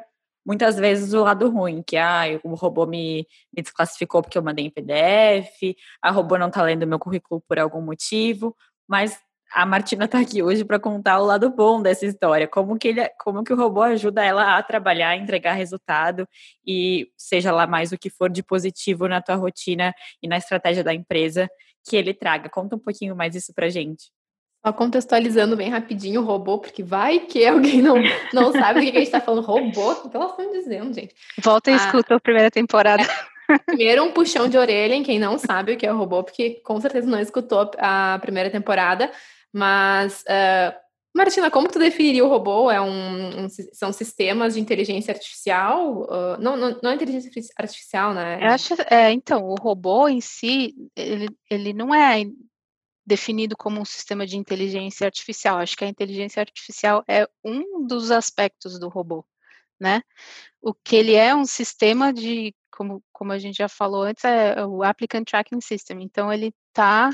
[0.47, 4.65] muitas vezes o lado ruim, que ah, o robô me, me desclassificou porque eu mandei
[4.65, 8.57] em PDF, a robô não está lendo meu currículo por algum motivo,
[8.89, 9.21] mas
[9.53, 13.09] a Martina está aqui hoje para contar o lado bom dessa história, como que ele,
[13.19, 16.27] como que o robô ajuda ela a trabalhar, a entregar resultado
[16.67, 20.85] e seja lá mais o que for de positivo na tua rotina e na estratégia
[20.85, 21.49] da empresa
[21.89, 22.49] que ele traga.
[22.49, 24.11] Conta um pouquinho mais isso para gente.
[24.65, 27.97] Só contextualizando bem rapidinho o robô, porque vai que alguém não,
[28.33, 29.45] não sabe o que a gente está falando.
[29.45, 31.15] Robô, o que elas estão dizendo, gente?
[31.39, 33.03] Volta e ah, escuta a primeira temporada.
[33.51, 36.23] É, primeiro, um puxão de orelha em quem não sabe o que é o robô,
[36.23, 39.11] porque com certeza não escutou a primeira temporada.
[39.53, 40.75] Mas, uh,
[41.15, 42.71] Martina, como tu definiria o robô?
[42.71, 46.03] É um, um são sistemas de inteligência artificial?
[46.03, 48.39] Uh, não, não, não é inteligência artificial, né?
[48.41, 52.25] Eu acho, é, então, o robô em si, ele, ele não é
[53.05, 55.59] definido como um sistema de inteligência artificial.
[55.59, 59.25] Acho que a inteligência artificial é um dos aspectos do robô,
[59.81, 60.03] né?
[60.63, 64.65] O que ele é um sistema de, como, como a gente já falou antes, é
[64.65, 66.03] o Applicant Tracking System.
[66.03, 67.11] Então, ele está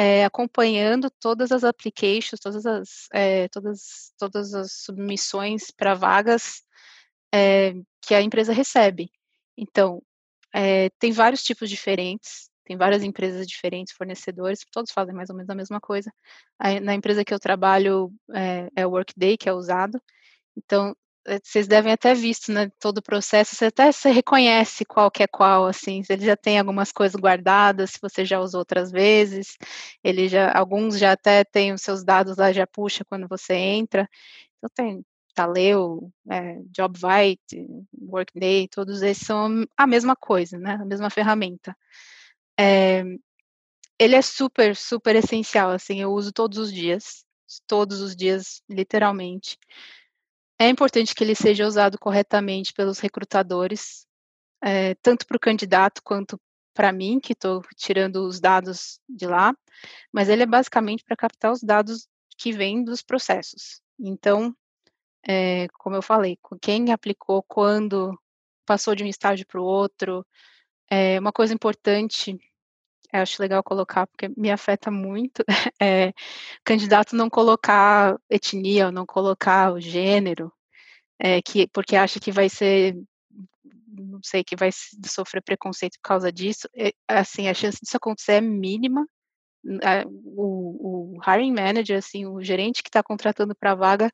[0.00, 6.62] é, acompanhando todas as applications, todas as, é, todas, todas as submissões para vagas
[7.34, 9.10] é, que a empresa recebe.
[9.58, 10.02] Então,
[10.98, 15.54] tem vários tipos diferentes, tem várias empresas diferentes, fornecedores, todos fazem mais ou menos a
[15.54, 16.10] mesma coisa.
[16.82, 18.10] Na empresa que eu trabalho
[18.74, 20.00] é, o Workday que é usado.
[20.56, 20.96] Então,
[21.42, 25.26] vocês devem até visto, né, todo o processo, você até se reconhece qual que é
[25.26, 29.56] qual, assim, ele já tem algumas coisas guardadas, se você já usou outras vezes,
[30.02, 34.08] ele já, alguns já até tem os seus dados lá, já puxa quando você entra,
[34.58, 37.66] então tem Taleo, é, JobVite,
[38.00, 41.76] Workday, todos esses são a mesma coisa, né, a mesma ferramenta.
[42.58, 43.04] É,
[43.98, 47.24] ele é super, super essencial, assim, eu uso todos os dias,
[47.66, 49.58] todos os dias, literalmente.
[50.60, 54.06] É importante que ele seja usado corretamente pelos recrutadores,
[54.62, 56.38] é, tanto para o candidato quanto
[56.74, 59.54] para mim, que estou tirando os dados de lá,
[60.12, 63.80] mas ele é basicamente para captar os dados que vem dos processos.
[63.98, 64.54] Então,
[65.26, 68.14] é, como eu falei, quem aplicou, quando,
[68.66, 70.26] passou de um estágio para o outro.
[70.90, 72.38] É, uma coisa importante,
[73.12, 75.44] eu acho legal colocar, porque me afeta muito,
[75.80, 76.12] é
[76.64, 80.52] candidato não colocar etnia, ou não colocar o gênero,
[81.18, 82.96] é, que, porque acha que vai ser
[83.92, 84.70] não sei, que vai
[85.06, 89.06] sofrer preconceito por causa disso, é, assim, a chance disso acontecer é mínima.
[90.36, 94.10] O, o hiring manager, assim, o gerente que está contratando para a vaga,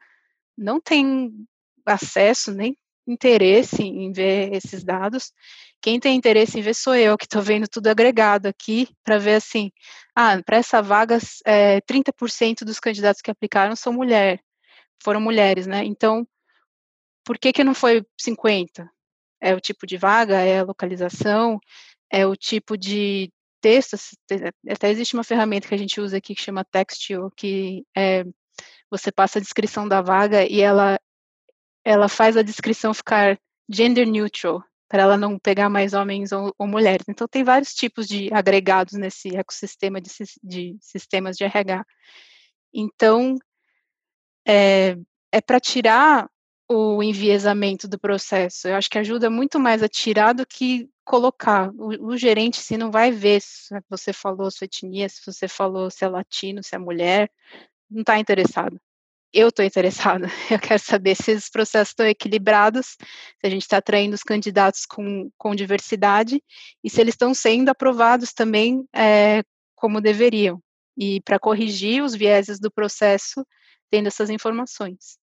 [0.57, 1.33] não tem
[1.85, 5.33] acesso, nem interesse em ver esses dados.
[5.81, 9.37] Quem tem interesse em ver sou eu, que estou vendo tudo agregado aqui, para ver
[9.37, 9.71] assim,
[10.15, 14.41] ah, para essa vaga, é, 30% dos candidatos que aplicaram são mulher,
[15.03, 15.85] foram mulheres, né?
[15.85, 16.27] Então,
[17.25, 18.91] por que que não foi 50?
[19.41, 21.61] É o tipo de vaga, é a localização,
[22.11, 23.97] é o tipo de texto,
[24.71, 28.25] até existe uma ferramenta que a gente usa aqui que chama Textio, que é,
[28.91, 30.99] você passa a descrição da vaga e ela
[31.87, 36.67] ela faz a descrição ficar gender neutral, para ela não pegar mais homens ou, ou,
[36.67, 37.07] mulheres.
[37.09, 40.11] Então, tem vários tipos de agregados nesse ecossistema de,
[40.43, 41.87] de sistemas de RH.
[42.75, 43.37] Então,
[44.45, 44.97] é,
[45.31, 46.29] é para tirar
[46.69, 48.67] o enviesamento do processo.
[48.67, 51.71] Eu acho que ajuda muito mais a tirar do que colocar.
[51.75, 55.89] O, o gerente, se não vai ver se você falou sua etnia, se você falou
[55.89, 57.31] se é latino, se é mulher,
[57.89, 58.77] não está interessado
[59.33, 60.27] eu estou interessada.
[60.51, 64.87] Eu quero saber se os processos estão equilibrados, se a gente está atraindo os candidatos
[64.87, 66.43] com, com diversidade
[66.83, 69.43] e se eles estão sendo aprovados também é,
[69.75, 70.61] como deveriam.
[70.97, 73.47] E para corrigir os vieses do processo,
[73.91, 75.19] tendo essas informações.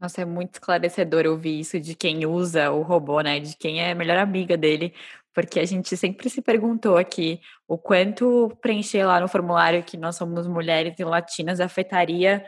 [0.00, 3.40] Nossa, é muito esclarecedor ouvir isso de quem usa o robô, né?
[3.40, 4.94] De quem é a melhor amiga dele,
[5.34, 10.16] porque a gente sempre se perguntou aqui o quanto preencher lá no formulário que nós
[10.16, 12.44] somos mulheres e latinas afetaria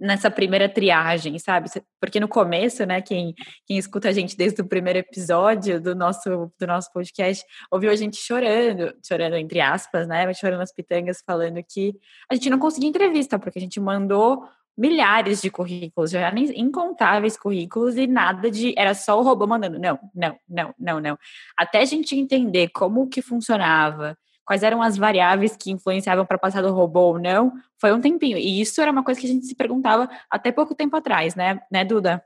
[0.00, 1.68] nessa primeira triagem, sabe?
[2.00, 3.34] Porque no começo, né, quem,
[3.66, 7.96] quem escuta a gente desde o primeiro episódio do nosso, do nosso podcast, ouviu a
[7.96, 11.94] gente chorando, chorando entre aspas, né, mas chorando as pitangas, falando que
[12.30, 14.42] a gente não conseguia entrevista, porque a gente mandou
[14.76, 19.98] milhares de currículos, já incontáveis currículos e nada de, era só o robô mandando, não,
[20.14, 21.18] não, não, não, não.
[21.54, 26.62] Até a gente entender como que funcionava, quais eram as variáveis que influenciavam para passar
[26.62, 28.36] do robô ou não, foi um tempinho.
[28.36, 31.60] E isso era uma coisa que a gente se perguntava até pouco tempo atrás, né,
[31.70, 32.24] né Duda?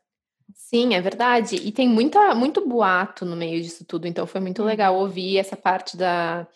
[0.54, 1.56] Sim, é verdade.
[1.56, 5.56] E tem muita, muito boato no meio disso tudo, então foi muito legal ouvir essa
[5.56, 6.46] parte da,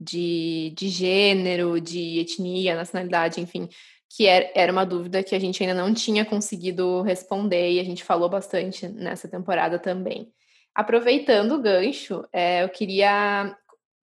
[0.00, 3.68] de, de gênero, de etnia, nacionalidade, enfim,
[4.08, 7.84] que era, era uma dúvida que a gente ainda não tinha conseguido responder e a
[7.84, 10.32] gente falou bastante nessa temporada também.
[10.74, 13.56] Aproveitando o gancho, é, eu queria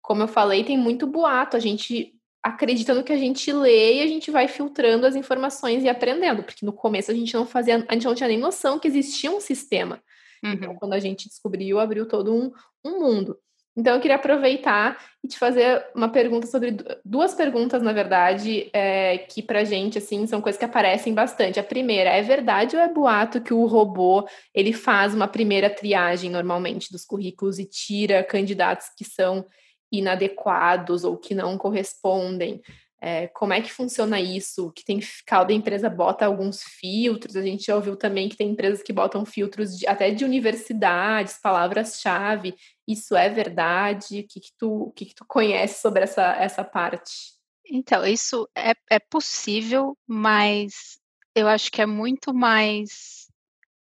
[0.03, 1.57] como eu falei, tem muito boato.
[1.57, 5.89] A gente acreditando que a gente lê e a gente vai filtrando as informações e
[5.89, 8.89] aprendendo, porque no começo a gente não fazia, a gente não tinha nem noção que
[8.89, 10.03] existia um sistema.
[10.39, 10.57] Então, uhum.
[10.57, 12.51] Então, quando a gente descobriu, abriu todo um,
[12.85, 13.37] um mundo.
[13.77, 19.19] Então, eu queria aproveitar e te fazer uma pergunta sobre duas perguntas, na verdade, é,
[19.19, 21.61] que pra gente, assim, são coisas que aparecem bastante.
[21.61, 26.31] A primeira, é verdade ou é boato que o robô, ele faz uma primeira triagem,
[26.31, 29.47] normalmente, dos currículos e tira candidatos que são
[29.90, 32.61] inadequados ou que não correspondem.
[33.03, 34.70] É, como é que funciona isso?
[34.72, 37.35] Que tem cada empresa bota alguns filtros.
[37.35, 41.38] A gente já ouviu também que tem empresas que botam filtros de, até de universidades,
[41.42, 42.55] palavras-chave.
[42.87, 44.20] Isso é verdade?
[44.20, 47.38] O que, que, tu, o que, que tu conhece sobre essa, essa parte?
[47.66, 50.98] Então, isso é, é possível, mas
[51.35, 53.29] eu acho que é muito mais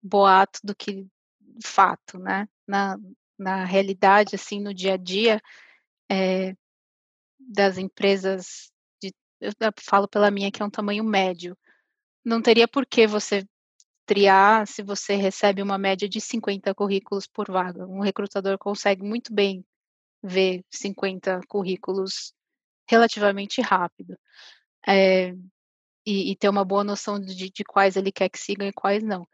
[0.02, 1.06] boato do que
[1.62, 2.48] fato, né?
[2.66, 2.96] Na,
[3.38, 5.42] na realidade, assim, no dia a dia,
[6.10, 6.54] é,
[7.38, 8.70] das empresas,
[9.02, 11.56] de, eu falo pela minha que é um tamanho médio,
[12.24, 13.46] não teria por que você
[14.04, 17.86] triar se você recebe uma média de 50 currículos por vaga.
[17.86, 19.64] Um recrutador consegue muito bem
[20.22, 22.34] ver 50 currículos
[22.88, 24.18] relativamente rápido.
[24.86, 25.32] É,
[26.04, 29.02] e, e, ter uma boa noção de, de quais ele quer que sigam e quais
[29.02, 29.28] não.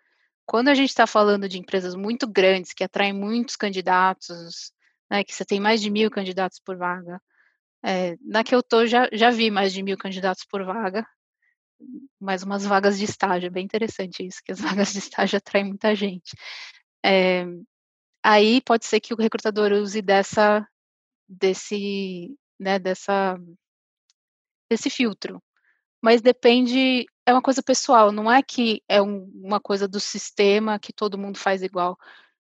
[0.44, 4.72] Quando a gente está falando de empresas muito grandes, que atraem muitos candidatos,
[5.10, 7.20] né, que você tem mais de mil candidatos por vaga.
[7.84, 11.06] É, na que eu tô, já, já vi mais de mil candidatos por vaga,
[12.20, 15.66] mais umas vagas de estágio, é bem interessante isso, que as vagas de estágio atraem
[15.66, 16.34] muita gente.
[17.04, 17.44] É,
[18.22, 20.66] aí pode ser que o recrutador use dessa,
[21.28, 23.38] desse, né, dessa,
[24.70, 25.42] desse filtro,
[26.02, 30.78] mas depende, é uma coisa pessoal, não é que é um, uma coisa do sistema
[30.78, 31.98] que todo mundo faz igual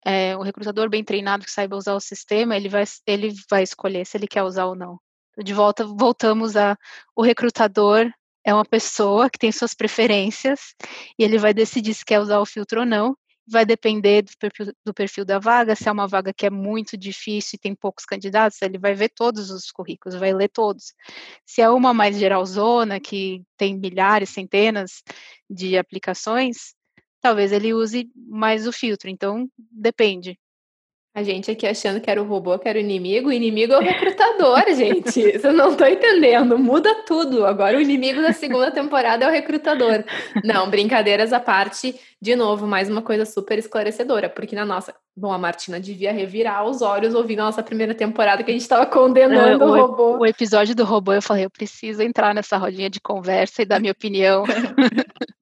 [0.06, 4.06] é, o recrutador bem treinado que saiba usar o sistema, ele vai, ele vai escolher
[4.06, 5.00] se ele quer usar ou não.
[5.44, 6.78] De volta, voltamos a
[7.16, 8.10] o recrutador
[8.46, 10.76] é uma pessoa que tem suas preferências
[11.18, 13.18] e ele vai decidir se quer usar o filtro ou não.
[13.48, 16.98] Vai depender do perfil, do perfil da vaga, se é uma vaga que é muito
[16.98, 20.94] difícil e tem poucos candidatos, ele vai ver todos os currículos, vai ler todos.
[21.46, 25.04] Se é uma mais geralzona, que tem milhares, centenas
[25.50, 26.75] de aplicações,
[27.26, 29.10] talvez ele use mais o filtro.
[29.10, 30.38] Então, depende.
[31.12, 33.78] A gente aqui achando que era o robô, que era o inimigo, o inimigo é
[33.78, 35.12] o recrutador, gente.
[35.12, 37.44] Vocês não estão entendendo, muda tudo.
[37.48, 40.04] Agora o inimigo da segunda temporada é o recrutador.
[40.44, 44.94] Não, brincadeiras à parte, de novo, mais uma coisa super esclarecedora, porque na nossa.
[45.18, 48.62] Bom, a Martina devia revirar os olhos ouvindo a nossa primeira temporada que a gente
[48.62, 50.18] estava condenando o, o robô.
[50.18, 53.80] O episódio do robô, eu falei, eu preciso entrar nessa rodinha de conversa e dar
[53.80, 54.44] minha opinião.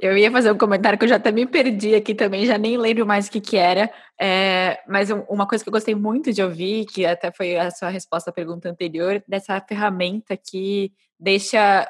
[0.00, 2.76] Eu ia fazer um comentário que eu já até me perdi aqui também, já nem
[2.76, 3.92] lembro mais o que, que era.
[4.20, 7.88] É, mas uma coisa que eu gostei muito de ouvir, que até foi a sua
[7.88, 11.86] resposta à pergunta anterior, dessa ferramenta que deixa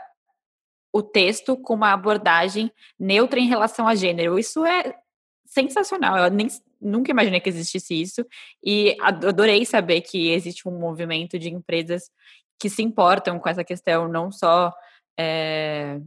[0.92, 4.38] o texto com uma abordagem neutra em relação a gênero.
[4.38, 4.94] Isso é
[5.46, 6.18] sensacional.
[6.18, 6.48] Eu nem,
[6.80, 8.26] nunca imaginei que existisse isso.
[8.62, 12.10] E adorei saber que existe um movimento de empresas
[12.58, 14.72] que se importam com essa questão, não só.
[15.18, 16.00] É,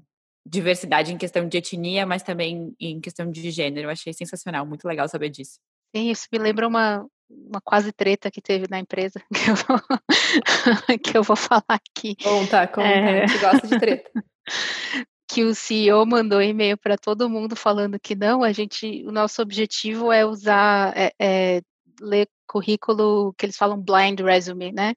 [0.45, 3.87] diversidade em questão de etnia, mas também em questão de gênero.
[3.87, 5.59] Eu achei sensacional, muito legal saber disso.
[5.95, 9.79] Sim, isso me lembra uma, uma quase treta que teve na empresa, que eu vou,
[11.03, 12.15] que eu vou falar aqui.
[12.21, 13.23] Conta, conta, é...
[13.23, 14.11] a gente gosta de treta.
[15.27, 19.41] que o CEO mandou e-mail para todo mundo falando que não, a gente, o nosso
[19.41, 21.61] objetivo é usar, é, é
[22.01, 24.93] ler currículo que eles falam blind resume, né?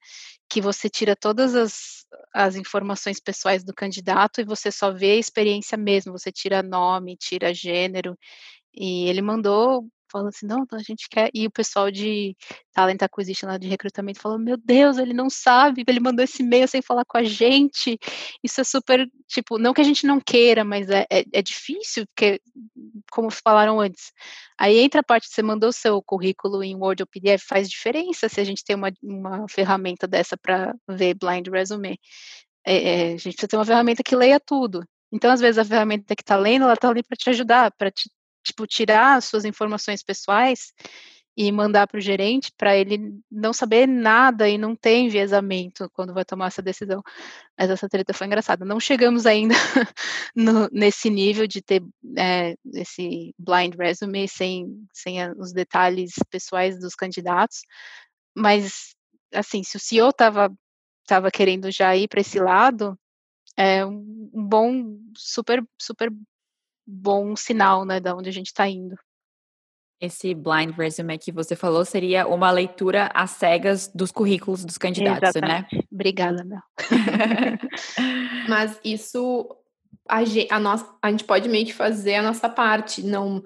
[0.49, 5.17] Que você tira todas as, as informações pessoais do candidato e você só vê a
[5.17, 8.17] experiência mesmo, você tira nome, tira gênero.
[8.75, 11.31] E ele mandou falando assim, não, a gente quer.
[11.35, 12.37] E o pessoal de
[12.73, 16.69] Talent Acquisition lá de recrutamento falou: Meu Deus, ele não sabe, ele mandou esse e-mail
[16.69, 17.99] sem falar com a gente.
[18.43, 22.07] Isso é super, tipo, não que a gente não queira, mas é, é, é difícil,
[22.07, 22.41] porque,
[23.11, 24.13] como falaram antes,
[24.59, 28.41] aí entra a parte, você mandou seu currículo em Word ou PDF, faz diferença se
[28.41, 31.99] a gente tem uma, uma ferramenta dessa para ver blind resume.
[32.67, 34.85] É, é, a gente precisa ter uma ferramenta que leia tudo.
[35.13, 37.91] Então, às vezes, a ferramenta que está lendo, ela está ali para te ajudar, para
[37.91, 38.11] te
[38.49, 40.73] tipo, tirar as suas informações pessoais
[41.37, 46.13] e mandar para o gerente para ele não saber nada e não ter enviesamento quando
[46.13, 47.01] vai tomar essa decisão.
[47.57, 48.65] Mas essa treta foi engraçada.
[48.65, 49.55] Não chegamos ainda
[50.35, 51.81] no, nesse nível de ter
[52.17, 57.63] é, esse blind resume sem, sem os detalhes pessoais dos candidatos,
[58.37, 58.97] mas
[59.33, 60.51] assim, se o CEO estava
[61.07, 62.99] tava querendo já ir para esse lado,
[63.57, 66.11] é um bom, super, super
[66.89, 68.97] bom sinal, né, da onde a gente está indo.
[70.01, 75.35] Esse blind resume que você falou seria uma leitura às cegas dos currículos dos candidatos,
[75.35, 75.67] né?
[75.67, 75.77] Exatamente.
[75.77, 75.83] né?
[75.93, 76.63] Obrigada, Mel.
[78.49, 79.49] Mas isso
[80.09, 83.43] a gente, a, nossa, a gente pode meio que fazer a nossa parte, não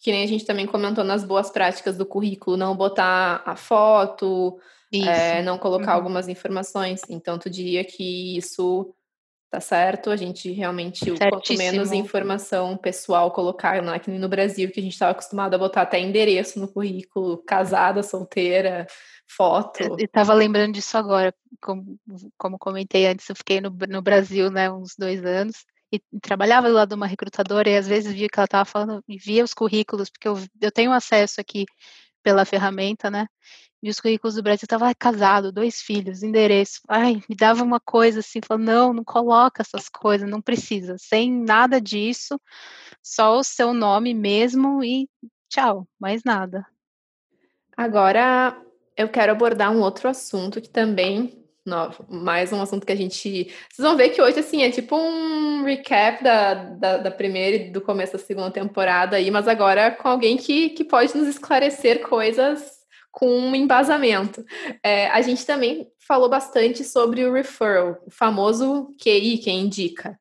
[0.00, 4.58] que nem a gente também comentou nas boas práticas do currículo, não botar a foto,
[4.92, 5.96] é, não colocar uhum.
[5.96, 7.00] algumas informações.
[7.08, 8.94] Então, tu diria que isso
[9.54, 10.10] tá certo?
[10.10, 14.80] A gente realmente, o quanto menos informação pessoal colocar, não é que no Brasil, que
[14.80, 18.84] a gente estava acostumado a botar até endereço no currículo, casada, solteira,
[19.28, 19.80] foto.
[19.80, 21.32] Eu estava lembrando disso agora,
[21.62, 21.96] como,
[22.36, 26.68] como comentei antes, eu fiquei no, no Brasil, né, uns dois anos, e, e trabalhava
[26.68, 29.54] do lado de uma recrutadora, e às vezes via que ela estava falando, via os
[29.54, 31.64] currículos, porque eu, eu tenho acesso aqui
[32.24, 33.28] pela ferramenta, né,
[33.84, 36.80] e os currículos do Brasil estava casado, dois filhos, endereço.
[36.88, 40.96] Ai, me dava uma coisa assim, falou, não, não coloca essas coisas, não precisa.
[40.96, 42.40] Sem nada disso,
[43.02, 45.06] só o seu nome mesmo e
[45.50, 46.66] tchau, mais nada.
[47.76, 48.58] Agora
[48.96, 51.44] eu quero abordar um outro assunto que também
[52.08, 53.50] mais um assunto que a gente.
[53.70, 57.70] Vocês vão ver que hoje, assim, é tipo um recap da, da, da, primeira e
[57.70, 62.06] do começo da segunda temporada aí, mas agora com alguém que, que pode nos esclarecer
[62.06, 62.83] coisas
[63.14, 64.44] com um embasamento.
[64.82, 70.18] É, a gente também falou bastante sobre o referral, o famoso QI, quem indica.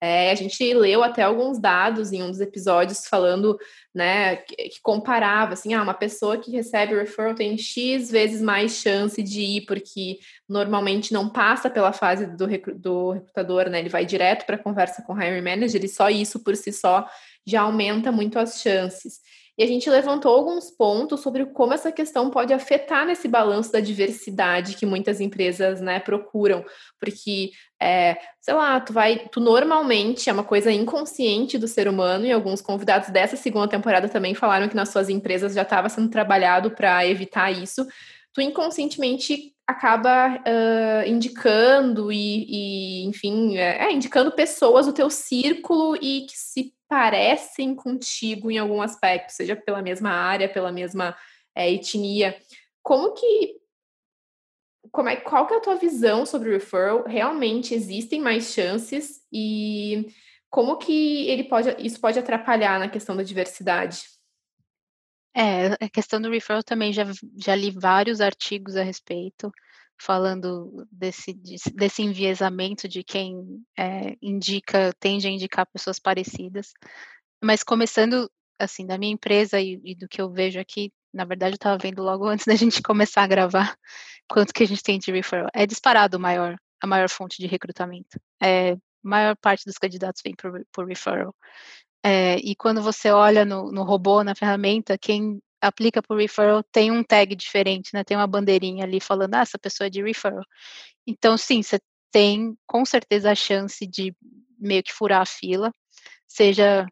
[0.00, 3.58] É, a gente leu até alguns dados em um dos episódios falando,
[3.94, 8.42] né, que, que, comparava, assim, ah, uma pessoa que recebe o referral tem X vezes
[8.42, 12.46] mais chance de ir, porque normalmente não passa pela fase do,
[12.78, 16.10] do recrutador, né, ele vai direto para a conversa com o hiring manager e só
[16.10, 17.08] isso por si só
[17.44, 19.20] já aumenta muito as chances.
[19.58, 23.80] E a gente levantou alguns pontos sobre como essa questão pode afetar nesse balanço da
[23.80, 26.64] diversidade que muitas empresas né, procuram.
[27.00, 32.26] Porque, é, sei lá, tu vai, tu normalmente é uma coisa inconsciente do ser humano,
[32.26, 36.10] e alguns convidados dessa segunda temporada também falaram que nas suas empresas já estava sendo
[36.10, 37.86] trabalhado para evitar isso.
[38.34, 45.96] Tu inconscientemente acaba uh, indicando e, e enfim, é, é, indicando pessoas do teu círculo
[45.96, 51.16] e que se parecem contigo em algum aspecto, seja pela mesma área, pela mesma
[51.54, 52.36] é, etnia.
[52.82, 53.56] Como que
[54.92, 57.04] como é, qual que é a tua visão sobre o referral?
[57.04, 60.06] Realmente existem mais chances e
[60.48, 64.15] como que ele pode, isso pode atrapalhar na questão da diversidade?
[65.36, 67.04] É, a questão do referral também já,
[67.36, 69.52] já li vários artigos a respeito,
[70.00, 71.34] falando desse,
[71.74, 76.72] desse enviesamento de quem é, indica, tende a indicar pessoas parecidas.
[77.42, 81.52] Mas começando, assim, da minha empresa e, e do que eu vejo aqui, na verdade
[81.52, 83.76] eu estava vendo logo antes da gente começar a gravar,
[84.28, 85.48] quanto que a gente tem de referral.
[85.54, 88.18] É disparado maior, a maior fonte de recrutamento.
[88.42, 91.34] É, a maior parte dos candidatos vem por, por referral.
[92.08, 96.92] É, e quando você olha no, no robô, na ferramenta, quem aplica por referral tem
[96.92, 98.04] um tag diferente, né?
[98.04, 100.44] Tem uma bandeirinha ali falando, ah, essa pessoa é de referral.
[101.04, 101.80] Então, sim, você
[102.12, 104.14] tem com certeza a chance de
[104.56, 105.72] meio que furar a fila,
[106.28, 106.86] seja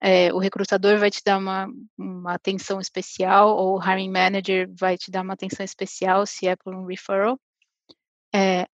[0.00, 4.96] é, o recrutador vai te dar uma, uma atenção especial, ou o hiring manager vai
[4.96, 7.38] te dar uma atenção especial se é por um referral.
[8.34, 8.66] É,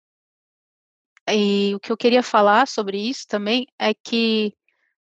[1.29, 4.55] e o que eu queria falar sobre isso também é que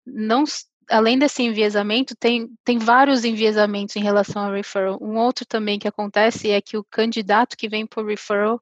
[0.06, 0.44] não
[0.90, 4.98] além desse enviesamento, tem, tem vários enviesamentos em relação ao referral.
[5.00, 8.60] Um outro também que acontece é que o candidato que vem por referral,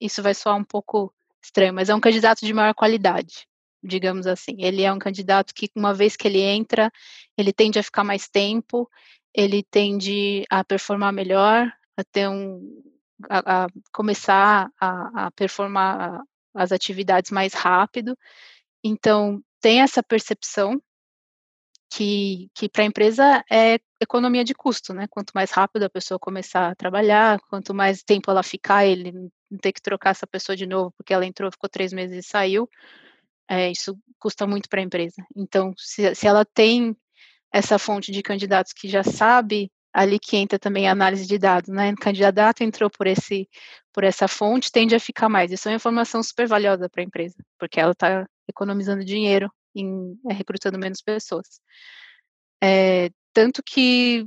[0.00, 3.46] isso vai soar um pouco estranho, mas é um candidato de maior qualidade,
[3.82, 4.56] digamos assim.
[4.58, 6.90] Ele é um candidato que, uma vez que ele entra,
[7.36, 8.90] ele tende a ficar mais tempo,
[9.34, 12.82] ele tende a performar melhor, a ter um.
[13.28, 16.22] a, a começar a, a performar
[16.54, 18.16] as atividades mais rápido.
[18.82, 20.80] Então, tem essa percepção
[21.90, 25.06] que, que para a empresa é economia de custo, né?
[25.08, 29.58] Quanto mais rápido a pessoa começar a trabalhar, quanto mais tempo ela ficar, ele não
[29.58, 32.68] ter que trocar essa pessoa de novo porque ela entrou, ficou três meses e saiu,
[33.48, 35.24] é, isso custa muito para a empresa.
[35.34, 36.96] Então, se, se ela tem
[37.52, 41.70] essa fonte de candidatos que já sabe ali que entra também a análise de dados,
[41.70, 41.92] né?
[41.92, 43.48] O candidato entrou por esse
[43.92, 45.50] por essa fonte, tende a ficar mais.
[45.50, 49.50] Isso é uma informação super valiosa para a empresa, porque ela está economizando dinheiro
[49.80, 51.60] em é, recrutando menos pessoas.
[52.62, 54.26] É, tanto que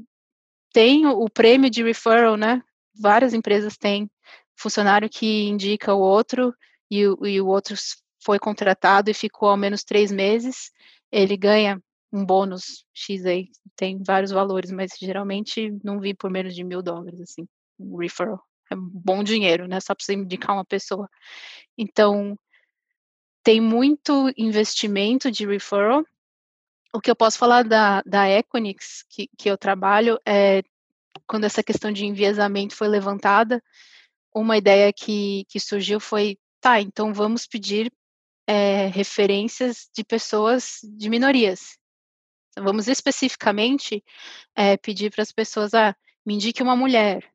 [0.72, 2.62] tem o, prêmio de referral, né?
[2.96, 4.10] Várias empresas têm
[4.56, 6.54] funcionário que indica o outro
[6.92, 7.76] e, e o outro
[8.24, 10.72] foi contratado e ficou ao menos três meses,
[11.12, 11.82] ele ganha
[12.12, 16.82] um bônus X aí, tem vários valores, mas geralmente não vi por menos de mil
[16.82, 17.48] dólares, assim,
[17.80, 18.44] um referral.
[18.72, 19.80] É bom dinheiro, né?
[19.80, 21.10] Só você indicar uma pessoa.
[21.78, 22.38] Então,
[23.50, 26.06] tem muito investimento de referral.
[26.94, 30.62] O que eu posso falar da, da Equinix, que, que eu trabalho, é
[31.26, 33.60] quando essa questão de enviesamento foi levantada,
[34.32, 37.92] uma ideia que, que surgiu foi, tá, então vamos pedir
[38.46, 41.76] é, referências de pessoas de minorias.
[42.52, 44.04] Então, vamos especificamente
[44.56, 47.28] é, pedir para as pessoas, ah, me indique uma mulher,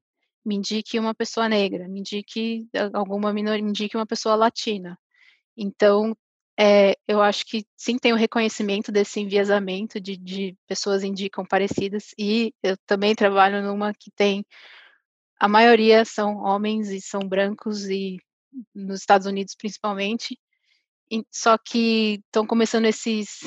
[0.47, 4.97] me indique uma pessoa negra, me indique alguma minoria, me indique uma pessoa latina.
[5.57, 6.17] Então,
[6.59, 12.15] é, eu acho que sim tem o reconhecimento desse enviesamento de, de pessoas indicam parecidas,
[12.19, 14.45] e eu também trabalho numa que tem
[15.39, 18.19] a maioria são homens e são brancos e
[18.75, 20.39] nos Estados Unidos principalmente,
[21.11, 23.41] e, só que estão começando esses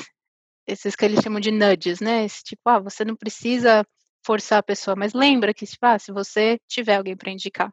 [0.66, 2.24] esses que eles chamam de nudges, né?
[2.26, 3.86] Esse tipo, ah, você não precisa
[4.24, 7.72] forçar a pessoa, mas lembra que tipo, ah, se você tiver alguém para indicar,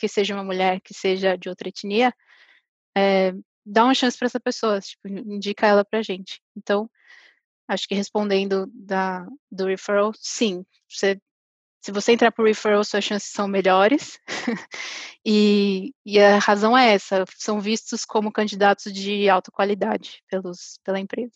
[0.00, 2.12] que seja uma mulher, que seja de outra etnia,
[2.96, 3.32] é,
[3.66, 6.40] dá uma chance para essa pessoa, tipo, indica ela pra gente.
[6.56, 6.88] Então,
[7.66, 11.20] acho que respondendo da, do referral, sim, você,
[11.80, 14.20] se você entrar por referral, suas chances são melhores.
[15.26, 21.00] e, e, a razão é essa, são vistos como candidatos de alta qualidade pelos, pela
[21.00, 21.34] empresa.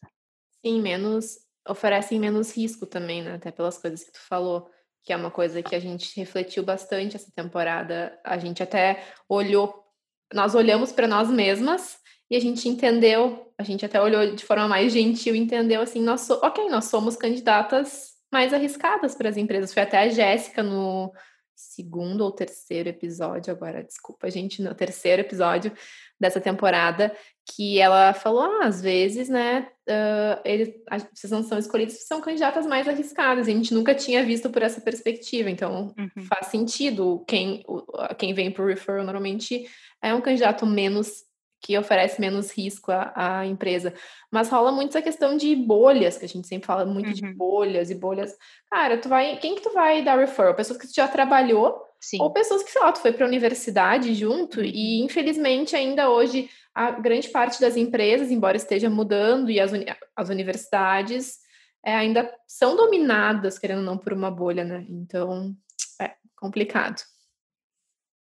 [0.65, 3.35] Sim, menos, oferecem menos risco também, né?
[3.35, 4.71] Até pelas coisas que tu falou,
[5.03, 8.17] que é uma coisa que a gente refletiu bastante essa temporada.
[8.25, 9.85] A gente até olhou,
[10.33, 12.00] nós olhamos para nós mesmas
[12.31, 16.23] e a gente entendeu, a gente até olhou de forma mais gentil, entendeu assim, nós
[16.23, 19.75] so, ok, nós somos candidatas mais arriscadas para as empresas.
[19.75, 21.13] Foi até a Jéssica no
[21.57, 25.73] segundo ou terceiro episódio, agora, desculpa, gente, no terceiro episódio
[26.19, 27.15] dessa temporada,
[27.55, 30.73] que ela falou, ah, às vezes, né, uh, eles,
[31.13, 34.81] vocês não são escolhidos, são candidatas mais arriscadas, a gente nunca tinha visto por essa
[34.81, 36.25] perspectiva, então uhum.
[36.25, 37.63] faz sentido, quem,
[38.17, 39.67] quem vem por referral normalmente
[40.03, 41.25] é um candidato menos
[41.61, 43.93] que oferece menos risco à, à, empresa.
[44.31, 47.13] Mas rola muito essa questão de bolhas, que a gente sempre fala muito uhum.
[47.13, 48.35] de bolhas e bolhas.
[48.71, 49.37] Cara, tu vai.
[49.37, 50.55] Quem que tu vai dar referral?
[50.55, 52.21] Pessoas que tu já trabalhou, Sim.
[52.21, 56.49] ou pessoas que, sei lá, tu foi para a universidade junto e, infelizmente, ainda hoje
[56.75, 59.85] a grande parte das empresas, embora esteja mudando e as, uni
[60.17, 61.39] as universidades
[61.85, 64.87] é, ainda são dominadas, querendo ou não, por uma bolha, né?
[64.89, 65.55] Então,
[66.01, 67.03] é complicado.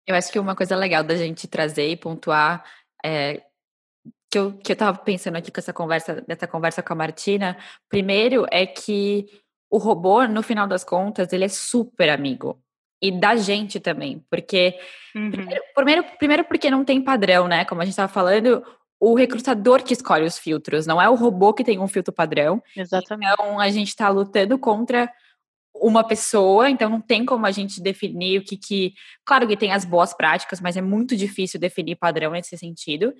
[0.08, 2.64] Eu acho que uma coisa legal da gente trazer e pontuar
[3.04, 3.42] é,
[4.30, 7.58] que eu, que eu tava pensando aqui com essa conversa, dessa conversa com a Martina,
[7.90, 9.28] primeiro é que
[9.70, 12.62] o robô, no final das contas, ele é super amigo.
[13.02, 14.76] E da gente também, porque
[15.16, 15.30] uhum.
[15.30, 17.64] primeiro, primeiro, primeiro porque não tem padrão, né?
[17.64, 18.64] Como a gente estava falando,
[19.00, 22.62] o recrutador que escolhe os filtros, não é o robô que tem um filtro padrão.
[22.76, 23.32] Exatamente.
[23.32, 25.12] Então a gente está lutando contra
[25.82, 28.94] uma pessoa, então não tem como a gente definir o que que.
[29.26, 33.14] Claro que tem as boas práticas, mas é muito difícil definir padrão nesse sentido.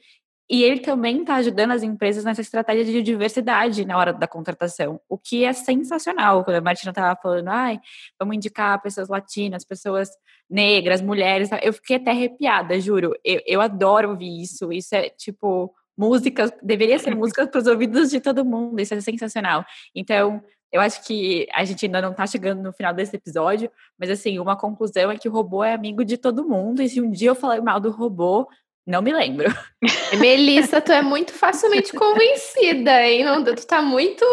[0.50, 5.00] E ele também está ajudando as empresas nessa estratégia de diversidade na hora da contratação,
[5.10, 6.44] o que é sensacional.
[6.46, 7.80] Quando a Martina estava falando, ai,
[8.18, 10.10] vamos indicar pessoas latinas, pessoas
[10.50, 13.14] negras, mulheres, eu fiquei até arrepiada, juro.
[13.26, 14.72] Eu, eu adoro ouvir isso.
[14.72, 18.80] Isso é tipo música, deveria ser música para os ouvidos de todo mundo.
[18.80, 19.66] Isso é sensacional.
[19.94, 20.42] Então,
[20.72, 24.38] eu acho que a gente ainda não está chegando no final desse episódio, mas assim,
[24.40, 26.82] uma conclusão é que o robô é amigo de todo mundo.
[26.82, 28.48] E se um dia eu falar mal do robô,
[28.86, 29.48] não me lembro.
[30.20, 33.24] Melissa, tu é muito facilmente convencida, hein?
[33.24, 34.26] Não, tu tá muito.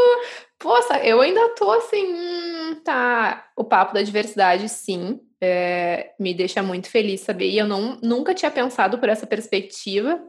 [0.59, 2.15] Poxa, eu ainda tô assim.
[2.15, 3.49] Hum, tá.
[3.57, 5.21] O papo da diversidade, sim.
[5.41, 7.51] É, me deixa muito feliz saber.
[7.51, 10.23] E eu não, nunca tinha pensado por essa perspectiva.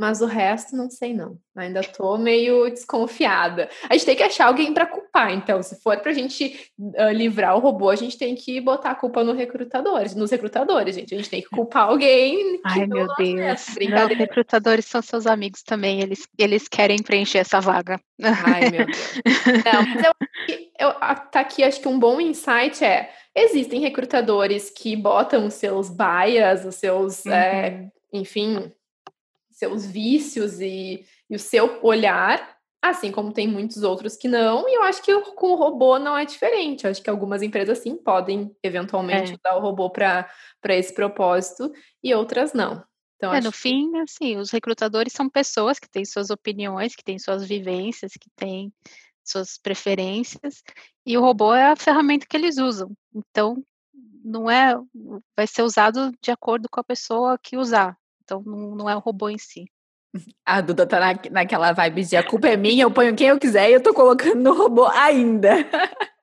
[0.00, 1.36] Mas o resto, não sei não.
[1.54, 3.68] Ainda tô meio desconfiada.
[3.86, 5.30] A gente tem que achar alguém para culpar.
[5.30, 8.94] Então, se for pra gente uh, livrar o robô, a gente tem que botar a
[8.94, 11.14] culpa no recrutadores, nos recrutadores, gente.
[11.14, 12.58] A gente tem que culpar alguém.
[12.64, 13.66] Ai, meu Deus.
[13.90, 16.00] Não, recrutadores são seus amigos também.
[16.00, 18.00] Eles, eles querem preencher essa vaga.
[18.22, 19.20] Ai, meu Deus.
[19.66, 20.94] Não, mas eu, eu,
[21.30, 26.64] tá aqui, acho que um bom insight é existem recrutadores que botam os seus bias,
[26.64, 27.32] os seus, uhum.
[27.32, 28.72] é, enfim,
[29.60, 34.74] seus vícios e, e o seu olhar, assim como tem muitos outros que não, e
[34.74, 36.84] eu acho que com o robô não é diferente.
[36.84, 39.34] Eu acho que algumas empresas sim podem eventualmente é.
[39.34, 40.26] usar o robô para
[40.70, 41.70] esse propósito
[42.02, 42.82] e outras não.
[43.16, 43.58] Então, é, no que...
[43.58, 48.30] fim, assim, os recrutadores são pessoas que têm suas opiniões, que têm suas vivências, que
[48.34, 48.72] têm
[49.22, 50.62] suas preferências,
[51.04, 52.90] e o robô é a ferramenta que eles usam.
[53.14, 53.62] Então,
[54.24, 54.74] não é,
[55.36, 57.99] vai ser usado de acordo com a pessoa que usar.
[58.30, 59.64] Então, não, não é o robô em si.
[60.44, 63.38] A Duda tá na, naquela vibe de a culpa é minha, eu ponho quem eu
[63.38, 65.50] quiser e eu tô colocando no robô ainda.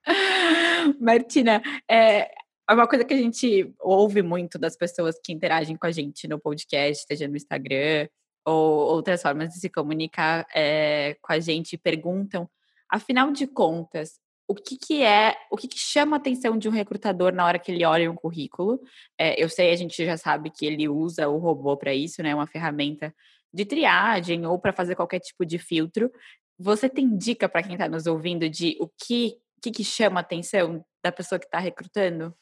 [1.01, 2.31] Martina, é,
[2.69, 6.27] é uma coisa que a gente ouve muito das pessoas que interagem com a gente
[6.29, 8.07] no podcast, seja no Instagram
[8.45, 12.49] ou outras formas de se comunicar é, com a gente, perguntam,
[12.89, 14.17] afinal de contas,
[14.47, 17.59] o que, que é, o que, que chama a atenção de um recrutador na hora
[17.59, 18.81] que ele olha um currículo?
[19.17, 22.33] É, eu sei, a gente já sabe que ele usa o robô para isso, né?
[22.33, 23.13] Uma ferramenta
[23.53, 26.09] de triagem ou para fazer qualquer tipo de filtro.
[26.57, 30.21] Você tem dica para quem está nos ouvindo de o que, que, que chama a
[30.21, 32.33] atenção da pessoa que está recrutando?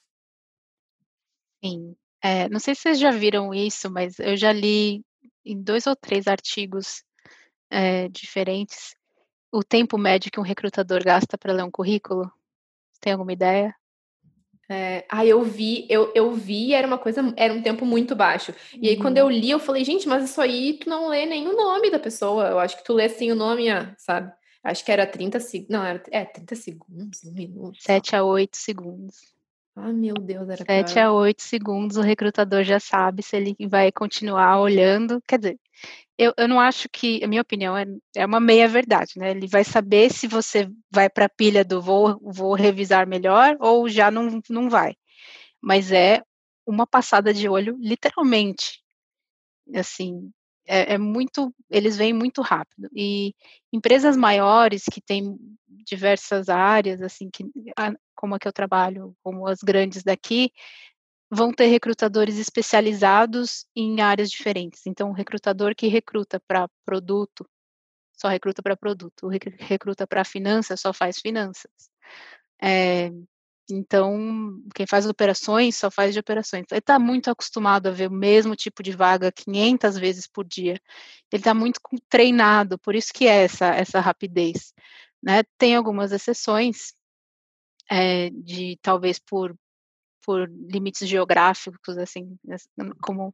[1.64, 1.96] Sim.
[2.24, 5.04] É, não sei se vocês já viram isso, mas eu já li
[5.44, 7.04] em dois ou três artigos
[7.70, 8.96] é, diferentes
[9.56, 12.30] o tempo médio que um recrutador gasta para ler um currículo?
[13.00, 13.74] Tem alguma ideia?
[14.68, 18.54] É, ah, eu vi, eu, eu vi, era uma coisa, era um tempo muito baixo.
[18.82, 19.32] E aí, quando eu uhum.
[19.32, 22.48] li, eu falei, gente, mas isso aí tu não lê nem o nome da pessoa.
[22.48, 23.66] Eu acho que tu lê assim o nome,
[23.98, 24.34] sabe?
[24.64, 25.70] Acho que era 30 segundos.
[25.70, 27.78] Não, era é, 30 segundos, um minuto.
[27.80, 29.35] 7 a 8 segundos.
[29.76, 31.10] Ah, meu Deus, era 7 claro.
[31.10, 35.22] a 8 segundos, o recrutador já sabe se ele vai continuar olhando.
[35.28, 35.60] Quer dizer,
[36.18, 39.32] eu, eu não acho que, a minha opinião é, é uma meia-verdade, né?
[39.32, 43.90] Ele vai saber se você vai para a pilha do vou, vou revisar melhor ou
[43.90, 44.96] já não, não vai.
[45.62, 46.22] Mas é
[46.66, 48.82] uma passada de olho, literalmente.
[49.76, 50.32] Assim,
[50.66, 52.90] é, é, muito, eles vêm muito rápido.
[52.96, 53.34] E
[53.72, 55.38] empresas maiores que têm
[55.86, 57.46] diversas áreas, assim, que,
[58.16, 60.52] como a que eu trabalho, como as grandes daqui,
[61.30, 64.86] vão ter recrutadores especializados em áreas diferentes.
[64.86, 67.46] Então, o recrutador que recruta para produto
[68.18, 71.72] só recruta para produto, o recruta para finanças só faz finanças.
[72.62, 73.12] É,
[73.70, 76.66] então, quem faz operações só faz de operações.
[76.72, 80.80] Ele está muito acostumado a ver o mesmo tipo de vaga 500 vezes por dia.
[81.32, 84.74] Ele está muito treinado, por isso que é essa, essa rapidez.
[85.22, 85.44] Né?
[85.58, 86.94] Tem algumas exceções,
[87.90, 89.56] é, de talvez por
[90.26, 92.36] por limites geográficos, assim,
[93.00, 93.32] como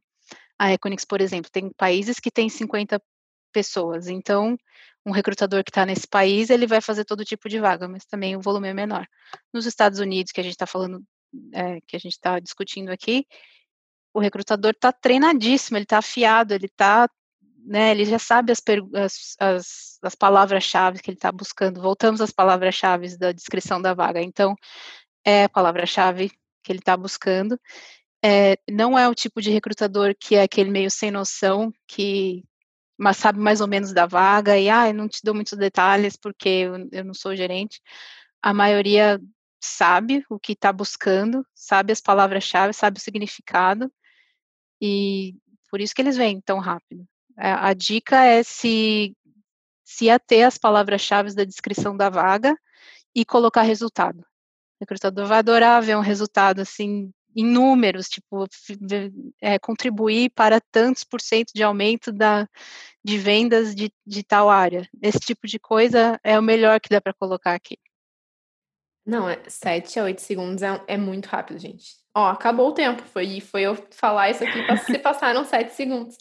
[0.58, 3.02] a Equinix, por exemplo, tem países que têm 50
[3.50, 4.58] pessoas, então
[5.04, 8.36] um recrutador que está nesse país, ele vai fazer todo tipo de vaga, mas também
[8.36, 9.06] o volume é menor.
[9.52, 11.02] Nos Estados Unidos, que a gente está falando
[11.52, 13.26] é, que a gente está discutindo aqui,
[14.14, 17.08] o recrutador está treinadíssimo, ele está afiado, ele está,
[17.64, 18.62] né, ele já sabe as,
[18.94, 21.80] as, as, as palavras-chave que ele está buscando.
[21.80, 24.20] Voltamos às palavras-chave da descrição da vaga.
[24.20, 24.54] Então,
[25.24, 26.30] é a palavra-chave
[26.62, 27.58] que ele está buscando.
[28.24, 32.44] É, não é o tipo de recrutador que é aquele meio sem noção, que
[33.02, 36.16] mas sabe mais ou menos da vaga e, ah, eu não te dou muitos detalhes
[36.16, 37.82] porque eu, eu não sou gerente.
[38.40, 39.20] A maioria
[39.60, 43.92] sabe o que está buscando, sabe as palavras-chave, sabe o significado
[44.80, 45.34] e
[45.68, 47.04] por isso que eles vêm tão rápido.
[47.36, 49.16] A, a dica é se,
[49.84, 52.56] se ater às palavras-chave da descrição da vaga
[53.12, 54.20] e colocar resultado.
[54.20, 58.46] O recrutador vai adorar ver um resultado assim em números, tipo,
[59.40, 62.48] é, contribuir para tantos por cento de aumento da,
[63.04, 64.88] de vendas de, de tal área.
[65.00, 67.78] Esse tipo de coisa é o melhor que dá para colocar aqui.
[69.04, 71.96] Não, é 7 a 8 segundos é, é, muito rápido, gente.
[72.14, 73.02] Ó, acabou o tempo.
[73.02, 76.16] Foi, foi eu falar isso aqui, se passaram 7 segundos.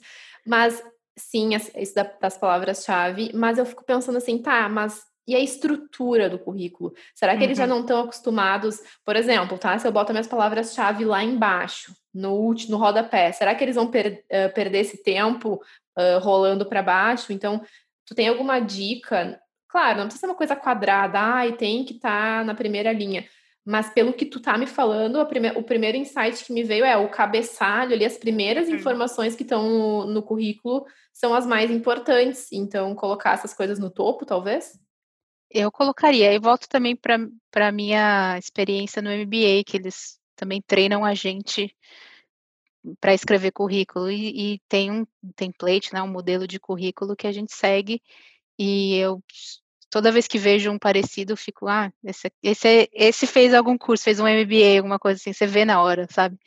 [0.45, 0.83] Mas,
[1.15, 3.31] sim, isso das palavras-chave.
[3.35, 6.93] Mas eu fico pensando assim, tá, mas e a estrutura do currículo?
[7.15, 7.43] Será que uhum.
[7.45, 7.69] eles já uhum.
[7.69, 9.77] não estão acostumados, por exemplo, tá?
[9.77, 13.87] Se eu boto minhas palavras-chave lá embaixo, no último, no rodapé, será que eles vão
[13.87, 15.61] per, uh, perder esse tempo
[15.97, 17.31] uh, rolando para baixo?
[17.31, 17.61] Então,
[18.05, 19.39] tu tem alguma dica?
[19.69, 22.91] Claro, não precisa ser uma coisa quadrada, ah, e tem que estar tá na primeira
[22.91, 23.25] linha.
[23.63, 26.97] Mas pelo que tu tá me falando, prime o primeiro insight que me veio é
[26.97, 28.75] o cabeçalho ali, as primeiras uhum.
[28.75, 32.51] informações que estão no, no currículo são as mais importantes.
[32.51, 34.79] Então, colocar essas coisas no topo, talvez?
[35.53, 41.03] Eu colocaria, e volto também para a minha experiência no MBA, que eles também treinam
[41.03, 41.75] a gente
[42.99, 44.09] para escrever currículo.
[44.09, 48.01] E, e, tem um template, né, um modelo de currículo que a gente segue.
[48.57, 49.21] E eu
[49.89, 54.19] toda vez que vejo um parecido fico, ah, esse, esse, esse fez algum curso, fez
[54.21, 56.37] um MBA, alguma coisa assim, você vê na hora, sabe?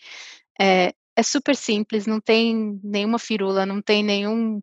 [0.58, 4.62] É, é super simples, não tem nenhuma firula, não tem nenhum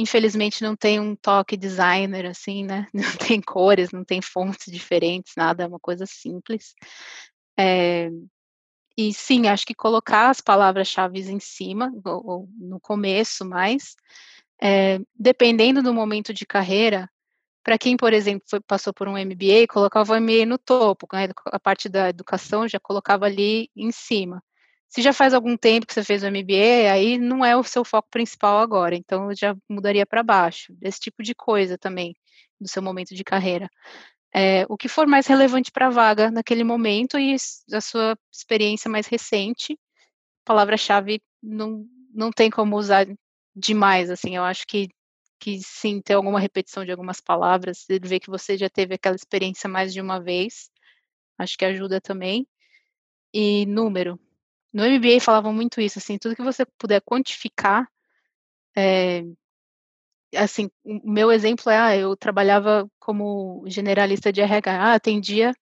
[0.00, 2.86] Infelizmente não tem um toque designer assim, né?
[2.94, 6.74] Não tem cores, não tem fontes diferentes, nada, é uma coisa simples.
[7.58, 8.10] É,
[8.96, 13.94] e sim, acho que colocar as palavras-chave em cima, ou, ou, no começo mais,
[14.62, 17.10] é, dependendo do momento de carreira,
[17.62, 21.28] para quem, por exemplo, foi, passou por um MBA, colocava o MBA no topo, né,
[21.46, 24.42] a parte da educação já colocava ali em cima.
[24.90, 27.84] Se já faz algum tempo que você fez o MBA, aí não é o seu
[27.84, 30.74] foco principal agora, então já mudaria para baixo.
[30.82, 32.16] Esse tipo de coisa também,
[32.60, 33.70] do seu momento de carreira.
[34.34, 37.36] É, o que for mais relevante para a vaga naquele momento e
[37.72, 39.78] a sua experiência mais recente,
[40.44, 43.06] palavra-chave não, não tem como usar
[43.54, 44.88] demais, assim, eu acho que,
[45.38, 49.68] que sim, ter alguma repetição de algumas palavras, vê que você já teve aquela experiência
[49.68, 50.70] mais de uma vez,
[51.38, 52.46] acho que ajuda também.
[53.32, 54.18] E número,
[54.72, 57.88] no MBA falavam muito isso, assim, tudo que você puder quantificar,
[58.76, 59.22] é,
[60.36, 65.52] assim, o meu exemplo é, ah, eu trabalhava como generalista de RH, ah, atendia,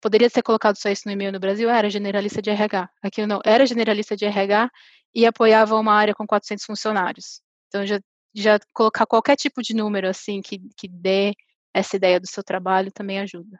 [0.00, 3.26] poderia ter colocado só isso no e-mail no Brasil, ah, era generalista de RH, aqui
[3.26, 4.70] não, era generalista de RH
[5.14, 8.00] e apoiava uma área com 400 funcionários, então já,
[8.34, 11.34] já colocar qualquer tipo de número, assim, que, que dê
[11.74, 13.58] essa ideia do seu trabalho também ajuda.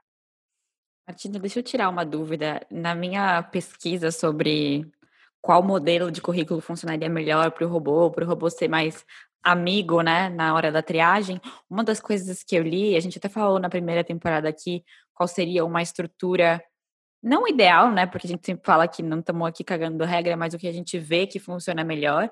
[1.11, 2.65] Martina, deixa eu tirar uma dúvida.
[2.71, 4.89] Na minha pesquisa sobre
[5.43, 9.05] qual modelo de currículo funcionaria melhor para o robô, para o robô ser mais
[9.43, 13.29] amigo, né, na hora da triagem, uma das coisas que eu li, a gente até
[13.29, 16.63] falou na primeira temporada aqui, qual seria uma estrutura
[17.21, 20.55] não ideal, né, porque a gente sempre fala que não estamos aqui cagando regra, mas
[20.55, 22.31] o que a gente vê que funciona melhor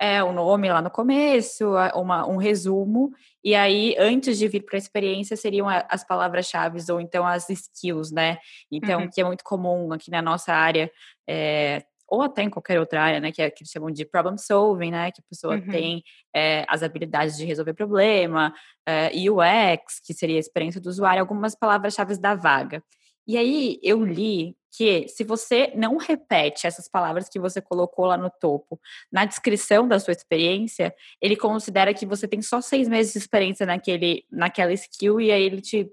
[0.00, 4.76] é o nome lá no começo, uma, um resumo, e aí, antes de vir para
[4.76, 8.38] a experiência, seriam as palavras-chave ou então as skills, né?
[8.70, 9.10] Então, uhum.
[9.10, 10.90] que é muito comum aqui na nossa área,
[11.28, 13.32] é, ou até em qualquer outra área, né?
[13.32, 15.10] Que, é, que eles chamam de problem solving, né?
[15.10, 15.68] Que a pessoa uhum.
[15.68, 16.02] tem
[16.36, 18.52] é, as habilidades de resolver problema,
[18.86, 22.82] é, UX, que seria a experiência do usuário, algumas palavras-chave da vaga.
[23.26, 28.16] E aí eu li que se você não repete essas palavras que você colocou lá
[28.16, 33.12] no topo na descrição da sua experiência, ele considera que você tem só seis meses
[33.12, 35.90] de experiência naquele, naquela skill e aí ele te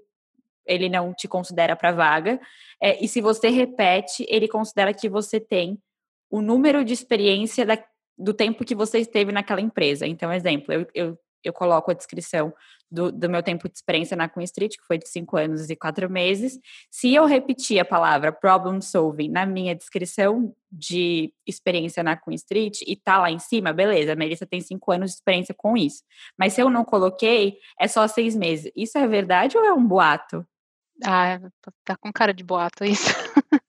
[0.68, 2.38] ele não te considera para vaga.
[2.78, 5.78] É, e se você repete, ele considera que você tem
[6.30, 7.82] o número de experiência da,
[8.18, 10.06] do tempo que você esteve naquela empresa.
[10.06, 12.52] Então, exemplo, eu, eu, eu coloco a descrição
[12.90, 15.76] do, do, meu tempo de experiência na Queen Street, que foi de cinco anos e
[15.76, 16.58] quatro meses.
[16.90, 22.80] Se eu repetir a palavra problem solving na minha descrição de experiência na Queen Street
[22.86, 26.02] e tá lá em cima, beleza, a Melissa tem cinco anos de experiência com isso.
[26.36, 28.72] Mas se eu não coloquei, é só seis meses.
[28.74, 30.46] Isso é verdade ou é um boato?
[31.04, 31.38] Ah,
[31.84, 33.08] tá com cara de boato isso.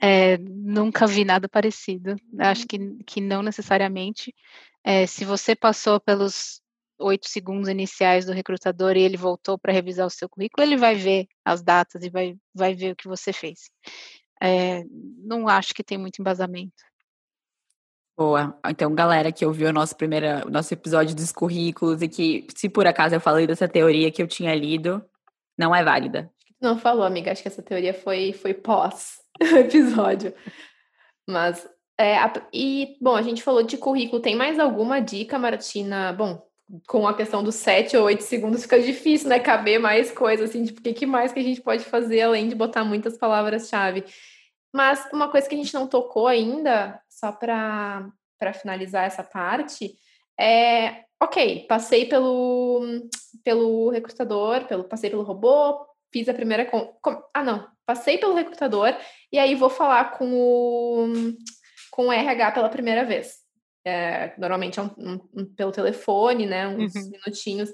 [0.00, 2.16] É, nunca vi nada parecido.
[2.38, 4.34] Acho que, que não necessariamente.
[4.82, 6.62] É, se você passou pelos
[7.00, 10.94] oito segundos iniciais do recrutador e ele voltou para revisar o seu currículo, ele vai
[10.94, 13.70] ver as datas e vai, vai ver o que você fez.
[14.42, 14.84] É,
[15.18, 16.72] não acho que tem muito embasamento.
[18.16, 18.58] Boa.
[18.66, 22.86] Então, galera que ouviu o nosso primeiro, nosso episódio dos currículos e que, se por
[22.86, 25.02] acaso eu falei dessa teoria que eu tinha lido,
[25.58, 26.30] não é válida.
[26.60, 27.32] Não falou, amiga.
[27.32, 30.34] Acho que essa teoria foi, foi pós episódio.
[31.26, 31.66] Mas,
[31.98, 34.20] é, a, e, bom, a gente falou de currículo.
[34.20, 36.12] Tem mais alguma dica, Martina?
[36.12, 36.46] Bom,
[36.86, 39.38] com a questão dos sete ou oito segundos fica difícil, né?
[39.38, 42.54] Caber mais coisas, assim, tipo, o que mais que a gente pode fazer além de
[42.54, 44.04] botar muitas palavras-chave?
[44.72, 48.12] Mas uma coisa que a gente não tocou ainda, só para
[48.54, 49.94] finalizar essa parte,
[50.38, 52.80] é, ok, passei pelo,
[53.44, 56.64] pelo recrutador, pelo, passei pelo robô, fiz a primeira.
[56.64, 58.96] Com, com, ah, não, passei pelo recrutador
[59.32, 61.12] e aí vou falar com o,
[61.90, 63.39] com o RH pela primeira vez.
[63.84, 66.68] É, normalmente é um, um, um, pelo telefone, né?
[66.68, 67.10] Uns uhum.
[67.10, 67.70] minutinhos.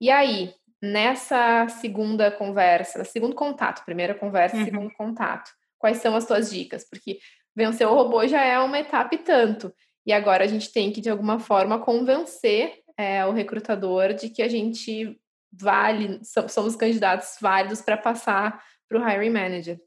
[0.00, 4.64] E aí, nessa segunda conversa, segundo contato, primeira conversa, uhum.
[4.64, 6.88] segundo contato, quais são as tuas dicas?
[6.88, 7.18] Porque
[7.54, 9.72] vencer o robô já é uma etapa e tanto.
[10.04, 14.42] E agora a gente tem que, de alguma forma, convencer é, o recrutador de que
[14.42, 15.18] a gente
[15.52, 19.80] vale, somos candidatos válidos para passar para o hiring manager.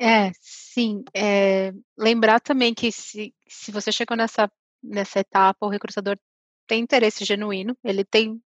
[0.00, 1.04] É, sim.
[1.14, 4.50] É, lembrar também que se, se você chegou nessa,
[4.82, 6.18] nessa etapa, o recrutador
[6.66, 8.40] tem interesse genuíno, ele tem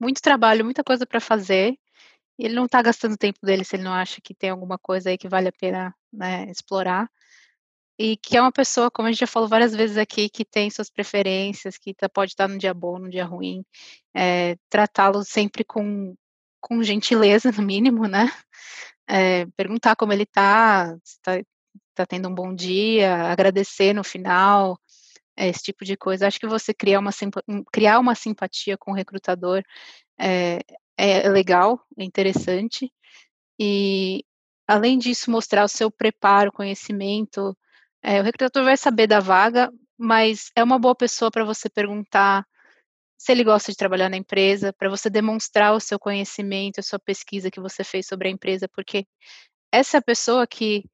[0.00, 1.76] muito trabalho, muita coisa para fazer,
[2.38, 5.18] ele não está gastando tempo dele se ele não acha que tem alguma coisa aí
[5.18, 7.10] que vale a pena né, explorar.
[7.98, 10.70] E que é uma pessoa, como a gente já falou várias vezes aqui, que tem
[10.70, 13.64] suas preferências, que tá, pode estar num dia bom, num dia ruim,
[14.14, 16.14] é, tratá-lo sempre com,
[16.60, 18.32] com gentileza, no mínimo, né?
[19.08, 21.40] É, perguntar como ele está, se está
[21.94, 24.78] tá tendo um bom dia, agradecer no final,
[25.36, 26.26] é, esse tipo de coisa.
[26.26, 27.10] Acho que você criar uma,
[27.72, 29.62] criar uma simpatia com o recrutador
[30.18, 30.60] é,
[30.96, 32.92] é legal, é interessante.
[33.58, 34.24] E,
[34.66, 37.56] além disso, mostrar o seu preparo, conhecimento.
[38.02, 42.46] É, o recrutador vai saber da vaga, mas é uma boa pessoa para você perguntar
[43.16, 46.98] se ele gosta de trabalhar na empresa, para você demonstrar o seu conhecimento, a sua
[46.98, 49.06] pesquisa que você fez sobre a empresa, porque
[49.72, 50.84] essa é a pessoa que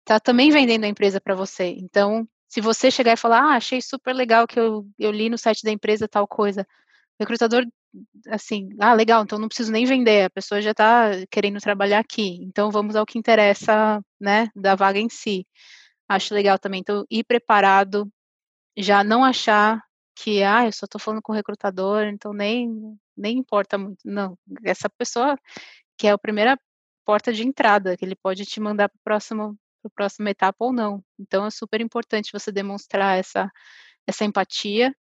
[0.00, 1.74] está também vendendo a empresa para você.
[1.78, 5.38] Então, se você chegar e falar, ah, achei super legal que eu, eu li no
[5.38, 6.62] site da empresa tal coisa,
[7.18, 7.64] o recrutador
[8.28, 12.38] assim, ah, legal, então não preciso nem vender, a pessoa já está querendo trabalhar aqui,
[12.42, 15.46] então vamos ao que interessa, né, da vaga em si.
[16.08, 18.10] Acho legal também, então, ir preparado,
[18.76, 19.82] já não achar
[20.22, 23.98] que, ah, eu só estou falando com o recrutador, então nem, nem importa muito.
[24.04, 25.36] Não, essa pessoa
[25.96, 26.58] que é a primeira
[27.04, 31.02] porta de entrada, que ele pode te mandar para a próxima etapa ou não.
[31.18, 33.50] Então é super importante você demonstrar essa,
[34.06, 34.94] essa empatia,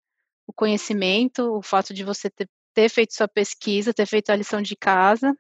[0.48, 4.62] o conhecimento, o fato de você ter ter feito sua pesquisa, ter feito a lição
[4.62, 5.36] de casa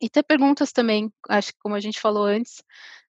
[0.00, 1.12] e ter perguntas também.
[1.28, 2.60] Acho que, como a gente falou antes,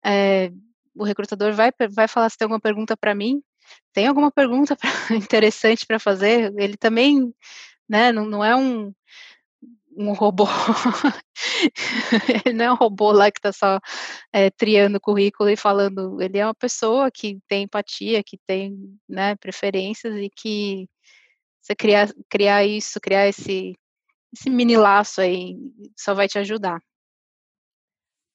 [0.07, 0.53] é,
[0.95, 3.43] o recrutador vai, vai falar se tem alguma pergunta para mim.
[3.93, 6.53] Tem alguma pergunta pra, interessante para fazer?
[6.57, 7.33] Ele também,
[7.89, 8.93] né, não, não é um,
[9.97, 10.47] um robô.
[12.47, 13.81] ele não é um robô lá que está só
[14.33, 16.21] é, triando currículo e falando.
[16.21, 18.77] Ele é uma pessoa que tem empatia, que tem
[19.09, 20.89] né, preferências e que
[21.61, 23.75] você criar, criar isso, criar esse,
[24.33, 25.57] esse mini laço aí,
[25.97, 26.81] só vai te ajudar.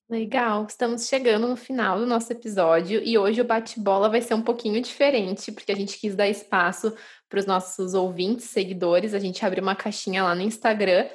[0.08, 4.42] Legal, estamos chegando no final do nosso episódio e hoje o bate-bola vai ser um
[4.42, 6.96] pouquinho diferente, porque a gente quis dar espaço
[7.28, 9.16] para os nossos ouvintes, seguidores.
[9.16, 11.08] A gente abriu uma caixinha lá no Instagram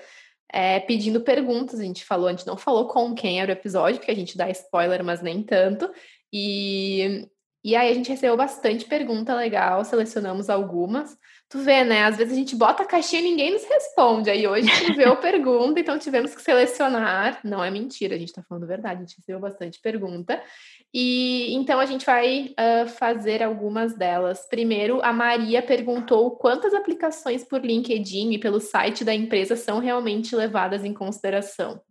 [0.53, 1.78] é, pedindo perguntas.
[1.78, 4.36] A gente falou, a gente não falou com quem era o episódio, porque a gente
[4.36, 5.88] dá spoiler, mas nem tanto.
[6.32, 7.28] E,
[7.62, 11.16] e aí a gente recebeu bastante pergunta legal, selecionamos algumas.
[11.51, 12.05] Tu vê, né?
[12.05, 14.31] Às vezes a gente bota a caixinha e ninguém nos responde.
[14.31, 17.41] Aí hoje choveu pergunta, então tivemos que selecionar.
[17.43, 20.41] Não é mentira, a gente tá falando verdade, a gente recebeu bastante pergunta.
[20.95, 24.47] E então a gente vai uh, fazer algumas delas.
[24.49, 30.37] Primeiro, a Maria perguntou quantas aplicações por LinkedIn e pelo site da empresa são realmente
[30.37, 31.83] levadas em consideração.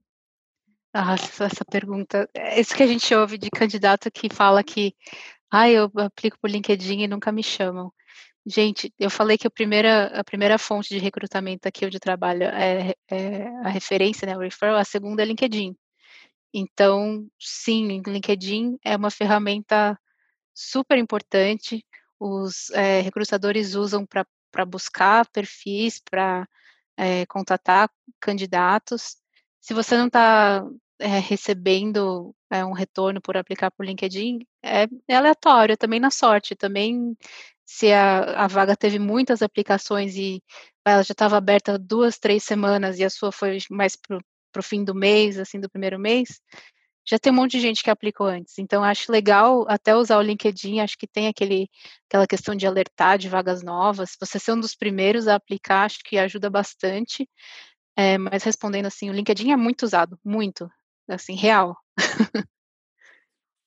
[0.95, 2.29] Nossa, essa pergunta.
[2.33, 4.95] É isso que a gente ouve de candidato que fala que
[5.51, 7.91] ah, eu aplico por LinkedIn e nunca me chamam.
[8.51, 12.45] Gente, eu falei que a primeira, a primeira fonte de recrutamento aqui onde eu trabalho
[12.45, 15.75] é, é a referência, né, o referral, a segunda é LinkedIn.
[16.51, 19.95] Então, sim, LinkedIn é uma ferramenta
[20.51, 21.85] super importante,
[22.19, 26.47] os é, recrutadores usam para buscar perfis, para
[26.97, 27.87] é, contatar
[28.19, 29.17] candidatos.
[29.61, 30.65] Se você não está
[30.97, 36.55] é, recebendo é, um retorno por aplicar por LinkedIn é, é, aleatório, também na sorte,
[36.55, 37.15] também
[37.71, 40.41] se a, a vaga teve muitas aplicações e
[40.83, 44.17] ela já estava aberta duas, três semanas e a sua foi mais para
[44.57, 46.41] o fim do mês, assim, do primeiro mês,
[47.07, 48.57] já tem um monte de gente que aplicou antes.
[48.57, 51.69] Então, acho legal até usar o LinkedIn, acho que tem aquele,
[52.07, 54.17] aquela questão de alertar de vagas novas.
[54.19, 57.29] Você ser um dos primeiros a aplicar, acho que ajuda bastante.
[57.95, 60.67] É, mas respondendo assim, o LinkedIn é muito usado, muito,
[61.07, 61.77] assim, real.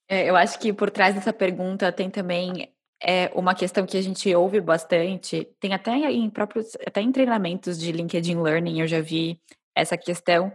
[0.09, 2.69] é, eu acho que por trás dessa pergunta tem também
[3.03, 7.79] é, uma questão que a gente ouve bastante, tem até em próprios, até em treinamentos
[7.79, 9.41] de LinkedIn Learning eu já vi
[9.75, 10.53] essa questão,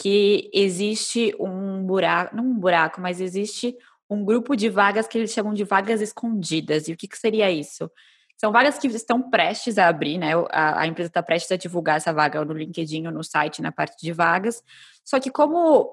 [0.00, 3.76] que existe um buraco, não um buraco, mas existe
[4.08, 6.86] um grupo de vagas que eles chamam de vagas escondidas.
[6.86, 7.90] E o que, que seria isso?
[8.36, 10.32] São vagas que estão prestes a abrir, né?
[10.50, 13.72] A, a empresa está prestes a divulgar essa vaga no LinkedIn ou no site, na
[13.72, 14.62] parte de vagas.
[15.04, 15.92] Só que como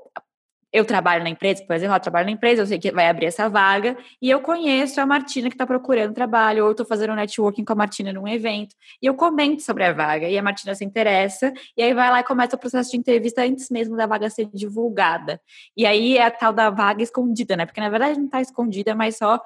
[0.75, 3.27] eu trabalho na empresa, por exemplo, eu trabalho na empresa, eu sei que vai abrir
[3.27, 7.15] essa vaga, e eu conheço a Martina que está procurando trabalho, ou eu estou fazendo
[7.15, 10.75] networking com a Martina num evento, e eu comento sobre a vaga, e a Martina
[10.75, 14.05] se interessa, e aí vai lá e começa o processo de entrevista antes mesmo da
[14.05, 15.39] vaga ser divulgada.
[15.77, 17.65] E aí é a tal da vaga escondida, né?
[17.65, 19.41] Porque na verdade não está escondida, mas só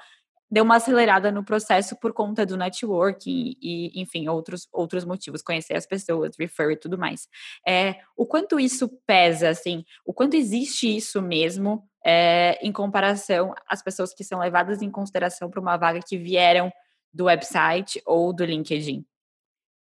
[0.51, 5.75] deu uma acelerada no processo por conta do networking e, enfim, outros, outros motivos, conhecer
[5.75, 7.27] as pessoas, refer e tudo mais.
[7.67, 13.83] É, o quanto isso pesa, assim, o quanto existe isso mesmo é, em comparação às
[13.83, 16.71] pessoas que são levadas em consideração para uma vaga que vieram
[17.13, 19.05] do website ou do LinkedIn?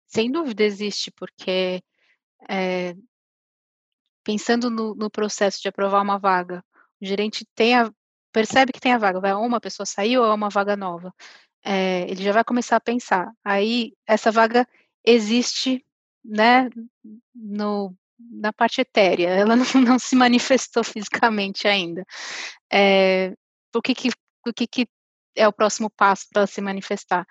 [0.07, 1.83] Sem dúvida existe, porque
[2.49, 2.95] é,
[4.23, 6.65] pensando no, no processo de aprovar uma vaga,
[7.01, 7.91] o gerente tem a,
[8.33, 11.15] percebe que tem a vaga, vai uma pessoa saiu ou é uma vaga nova.
[11.65, 13.31] É, ele já vai começar a pensar.
[13.45, 14.67] Aí essa vaga
[15.05, 15.85] existe,
[16.25, 16.69] né,
[17.35, 22.05] no, na parte etérea, ela não, não se manifestou fisicamente ainda.
[22.73, 23.35] É,
[23.75, 24.09] o que que,
[24.47, 24.89] o que que
[25.37, 27.27] é o próximo passo para se manifestar?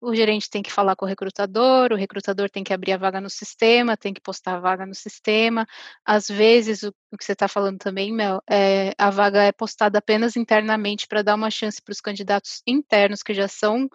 [0.00, 3.20] O gerente tem que falar com o recrutador, o recrutador tem que abrir a vaga
[3.20, 5.66] no sistema, tem que postar a vaga no sistema.
[6.04, 9.98] Às vezes, o, o que você está falando também, Mel, é, a vaga é postada
[9.98, 13.88] apenas internamente para dar uma chance para os candidatos internos, que já são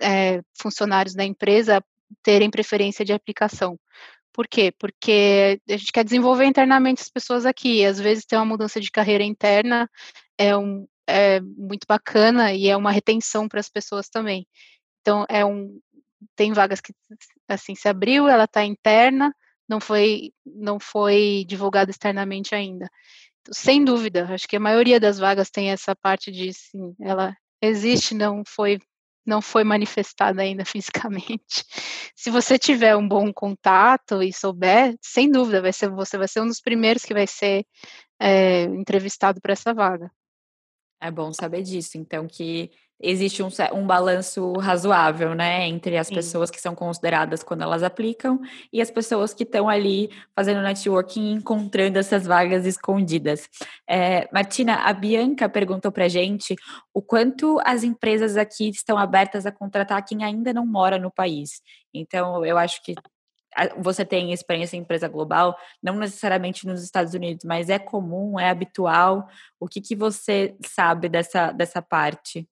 [0.00, 1.82] é, funcionários da empresa,
[2.22, 3.78] terem preferência de aplicação.
[4.32, 4.72] Por quê?
[4.78, 7.84] Porque a gente quer desenvolver internamente as pessoas aqui.
[7.84, 9.88] Às vezes tem uma mudança de carreira interna,
[10.36, 14.46] é, um, é muito bacana e é uma retenção para as pessoas também.
[15.06, 15.78] Então, é um,
[16.34, 16.92] tem vagas que,
[17.46, 19.32] assim, se abriu, ela está interna,
[19.68, 22.90] não foi, não foi divulgada externamente ainda.
[23.52, 28.16] Sem dúvida, acho que a maioria das vagas tem essa parte de, sim, ela existe,
[28.16, 28.80] não foi
[29.24, 31.64] não foi manifestada ainda fisicamente.
[32.14, 36.40] Se você tiver um bom contato e souber, sem dúvida, vai ser você vai ser
[36.40, 37.64] um dos primeiros que vai ser
[38.20, 40.10] é, entrevistado para essa vaga.
[41.00, 42.70] É bom saber disso, então que
[43.00, 46.14] existe um, um balanço razoável, né, entre as Sim.
[46.14, 48.40] pessoas que são consideradas quando elas aplicam
[48.72, 53.48] e as pessoas que estão ali fazendo networking, encontrando essas vagas escondidas.
[53.88, 56.56] É, Martina, a Bianca perguntou para gente
[56.94, 61.60] o quanto as empresas aqui estão abertas a contratar quem ainda não mora no país.
[61.92, 62.94] Então, eu acho que
[63.78, 68.50] você tem experiência em empresa global, não necessariamente nos Estados Unidos, mas é comum, é
[68.50, 69.28] habitual.
[69.58, 72.48] O que, que você sabe dessa, dessa parte?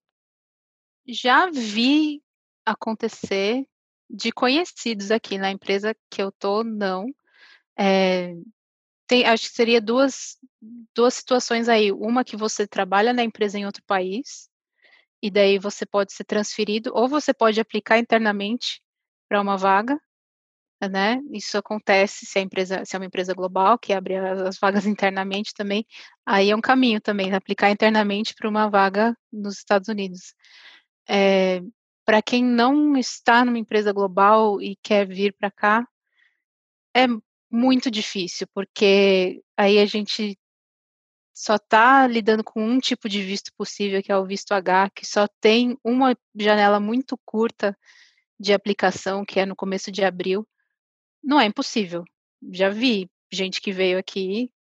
[1.07, 2.23] Já vi
[2.65, 3.65] acontecer
[4.09, 7.05] de conhecidos aqui na empresa que eu tô, não.
[7.77, 8.33] É,
[9.07, 10.37] tem, acho que seria duas,
[10.95, 11.91] duas situações aí.
[11.91, 14.49] Uma que você trabalha na empresa em outro país,
[15.21, 18.81] e daí você pode ser transferido, ou você pode aplicar internamente
[19.27, 19.99] para uma vaga,
[20.81, 21.19] né?
[21.31, 25.53] Isso acontece se a empresa, se é uma empresa global que abre as vagas internamente
[25.53, 25.85] também,
[26.25, 30.33] aí é um caminho também, aplicar internamente para uma vaga nos Estados Unidos.
[31.09, 31.61] É,
[32.05, 35.87] para quem não está numa empresa global e quer vir para cá,
[36.95, 37.07] é
[37.51, 40.37] muito difícil, porque aí a gente
[41.33, 45.05] só está lidando com um tipo de visto possível, que é o visto H, que
[45.05, 47.77] só tem uma janela muito curta
[48.39, 50.47] de aplicação, que é no começo de abril.
[51.25, 52.05] Não é impossível.
[52.51, 54.51] Já vi gente que veio aqui,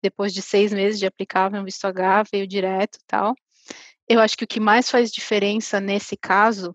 [0.00, 3.34] depois de seis meses de aplicar um visto H, veio direto tal.
[4.08, 6.74] Eu acho que o que mais faz diferença nesse caso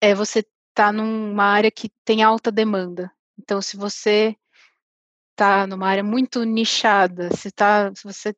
[0.00, 3.10] é você estar tá numa área que tem alta demanda.
[3.36, 4.36] Então, se você
[5.32, 8.34] está numa área muito nichada, se, tá, se você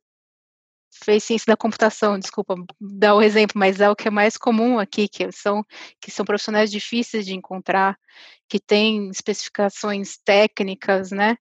[1.03, 4.79] fez ciência da computação, desculpa dar o exemplo, mas é o que é mais comum
[4.79, 5.65] aqui, que são,
[6.01, 7.99] que são profissionais difíceis de encontrar,
[8.49, 11.37] que têm especificações técnicas, né?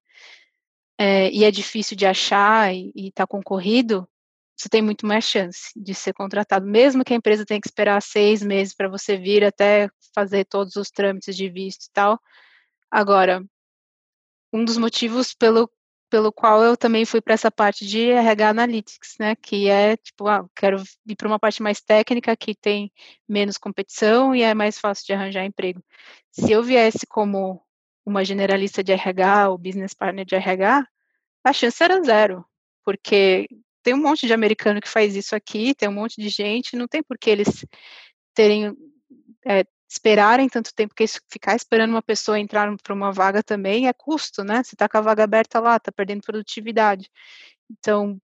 [0.99, 4.05] é, e é difícil de achar e está concorrido,
[4.53, 8.01] você tem muito mais chance de ser contratado, mesmo que a empresa tenha que esperar
[8.01, 12.20] seis meses para você vir até fazer todos os trâmites de visto e tal.
[12.91, 13.41] Agora,
[14.51, 15.72] um dos motivos pelo,
[16.10, 20.28] pelo qual eu também fui para essa parte de RH Analytics, né, que é tipo,
[20.28, 22.91] ah, quero ir para uma parte mais técnica que tem
[23.28, 25.84] menos competição e é mais fácil de arranjar emprego.
[26.32, 27.62] Se eu viesse como
[28.05, 30.86] uma generalista de RH ou business partner de RH,
[31.43, 32.45] a chance era zero,
[32.84, 33.47] porque
[33.84, 36.88] tem um monte de americano que faz isso aqui, tem um monte de gente, não
[36.88, 37.66] tem por que eles
[38.34, 38.76] terem
[39.45, 43.94] é, esperarem tanto tempo, porque ficar esperando uma pessoa entrar para uma vaga também é
[43.94, 44.64] custo, né?
[44.64, 47.10] Você está com a vaga aberta lá, está perdendo produtividade.
[47.72, 48.22] Então,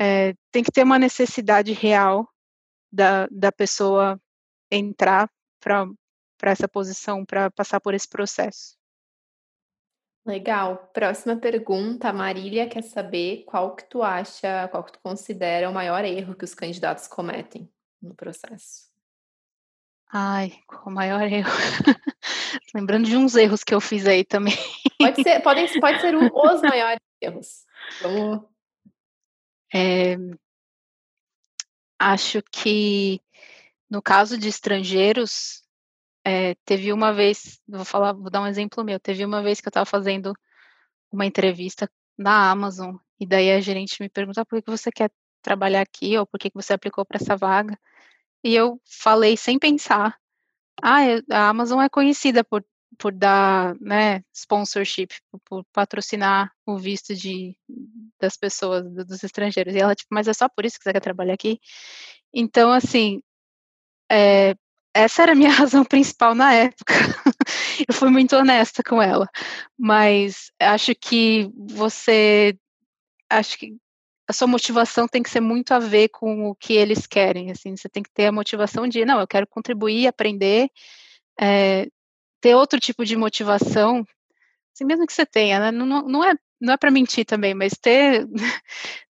[0.00, 2.26] é, tem que ter uma necessidade real
[2.90, 4.18] da, da pessoa
[4.70, 5.30] entrar
[5.60, 5.86] para
[6.44, 8.76] essa posição, para passar por esse processo.
[10.24, 10.90] Legal.
[10.94, 15.74] Próxima pergunta, a Marília quer saber qual que tu acha, qual que tu considera o
[15.74, 17.70] maior erro que os candidatos cometem
[18.00, 18.95] no processo.
[20.12, 21.50] Ai, qual o maior erro?
[22.74, 24.56] Lembrando de uns erros que eu fiz aí também.
[24.98, 27.64] Pode ser, podem, pode ser um, os maiores erros.
[28.00, 28.44] Vamos.
[29.74, 30.16] É,
[31.98, 33.20] acho que
[33.90, 35.62] no caso de estrangeiros,
[36.24, 38.98] é, teve uma vez, vou falar, vou dar um exemplo meu.
[38.98, 40.34] Teve uma vez que eu estava fazendo
[41.10, 41.88] uma entrevista
[42.18, 46.18] na Amazon e daí a gerente me perguntou ah, por que você quer trabalhar aqui
[46.18, 47.78] ou por que você aplicou para essa vaga.
[48.46, 50.16] E eu falei sem pensar.
[50.80, 51.00] Ah,
[51.32, 52.64] a Amazon é conhecida por,
[52.96, 57.58] por dar né, sponsorship, por, por patrocinar o visto de,
[58.20, 59.74] das pessoas, dos estrangeiros.
[59.74, 61.58] E ela, tipo, mas é só por isso que você quer trabalhar aqui?
[62.32, 63.20] Então, assim,
[64.08, 64.54] é,
[64.94, 66.94] essa era a minha razão principal na época.
[67.88, 69.28] eu fui muito honesta com ela.
[69.76, 72.56] Mas acho que você.
[73.28, 73.76] Acho que
[74.28, 77.50] a sua motivação tem que ser muito a ver com o que eles querem.
[77.50, 80.68] Assim, você tem que ter a motivação de, não, eu quero contribuir, aprender,
[81.40, 81.86] é,
[82.40, 84.04] ter outro tipo de motivação,
[84.74, 85.70] assim, mesmo que você tenha, né?
[85.70, 88.26] não, não é, não é para mentir também, mas ter,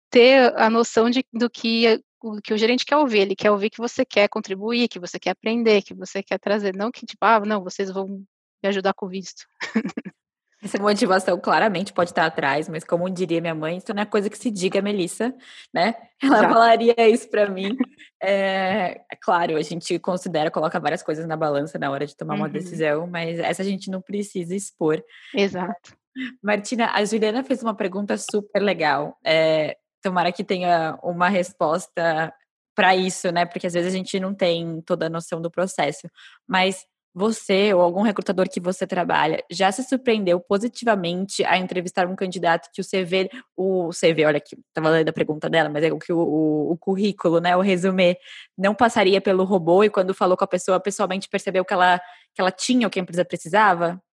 [0.10, 3.70] ter a noção de, do que o que o gerente quer ouvir, ele quer ouvir
[3.70, 7.24] que você quer contribuir, que você quer aprender, que você quer trazer, não que tipo,
[7.24, 9.46] ah, não, vocês vão me ajudar com o visto.
[10.66, 14.32] Essa motivação claramente pode estar atrás, mas como diria minha mãe, isso não é coisa
[14.32, 15.32] que se diga, Melissa,
[15.72, 15.94] né?
[16.20, 16.50] Ela Já.
[16.50, 17.78] falaria isso para mim.
[18.20, 22.34] É, é, claro, a gente considera, coloca várias coisas na balança na hora de tomar
[22.34, 22.40] uhum.
[22.40, 25.04] uma decisão, mas essa a gente não precisa expor.
[25.36, 25.96] Exato.
[26.42, 29.16] Martina, a Juliana fez uma pergunta super legal.
[29.24, 32.34] É, tomara que tenha uma resposta
[32.74, 33.46] para isso, né?
[33.46, 36.10] Porque às vezes a gente não tem toda a noção do processo.
[36.48, 42.16] Mas você ou algum recrutador que você trabalha já se surpreendeu positivamente a entrevistar um
[42.16, 45.94] candidato que o CV, o CV, olha aqui, estava lendo a pergunta dela, mas é
[45.94, 48.18] o que o, o, o, currículo, né, o resumê,
[48.58, 52.00] não passaria pelo robô e quando falou com a pessoa, pessoalmente percebeu que ela,
[52.34, 54.04] que ela tinha o que a empresa precisava?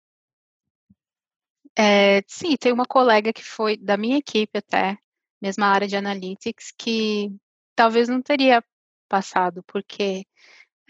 [1.76, 4.96] É, sim, tem uma colega que foi da minha equipe até,
[5.40, 7.34] mesma área de analytics, que
[7.74, 8.62] talvez não teria
[9.08, 10.24] passado, porque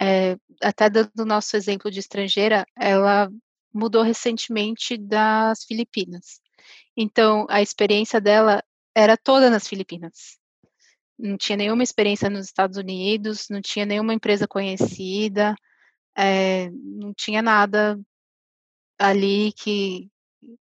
[0.02, 3.30] é, até dando o nosso exemplo de estrangeira, ela
[3.72, 6.40] mudou recentemente das Filipinas.
[6.96, 8.62] Então, a experiência dela
[8.96, 10.38] era toda nas Filipinas.
[11.16, 15.54] Não tinha nenhuma experiência nos Estados Unidos, não tinha nenhuma empresa conhecida,
[16.16, 17.98] é, não tinha nada
[18.98, 20.10] ali que,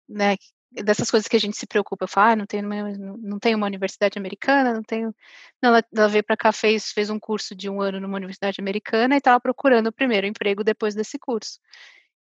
[0.09, 0.35] né,
[0.72, 3.57] dessas coisas que a gente se preocupa, eu falo, ah, não tenho, uma, não tenho
[3.57, 5.15] uma universidade americana, não tenho,
[5.61, 8.61] não, ela, ela veio para cá, fez, fez um curso de um ano numa universidade
[8.61, 11.60] americana e estava procurando o primeiro emprego depois desse curso.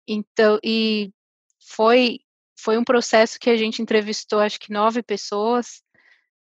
[0.07, 1.11] Então, e
[1.59, 2.19] foi,
[2.59, 5.81] foi um processo que a gente entrevistou, acho que nove pessoas,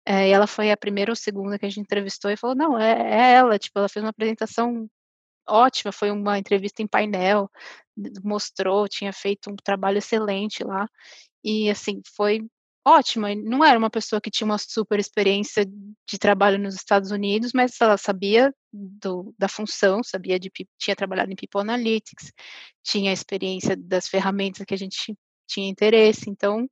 [0.06, 2.78] é, e ela foi a primeira ou segunda que a gente entrevistou e falou, não,
[2.78, 4.88] é, é ela, tipo, ela fez uma apresentação
[5.48, 7.50] ótima, foi uma entrevista em painel,
[8.24, 10.88] mostrou, tinha feito um trabalho excelente lá,
[11.44, 12.40] e assim, foi
[12.84, 13.34] ótima.
[13.34, 17.80] Não era uma pessoa que tinha uma super experiência de trabalho nos Estados Unidos, mas
[17.80, 22.32] ela sabia do, da função, sabia de tinha trabalhado em People Analytics,
[22.82, 25.16] tinha experiência das ferramentas que a gente
[25.46, 26.28] tinha interesse.
[26.30, 26.68] Então,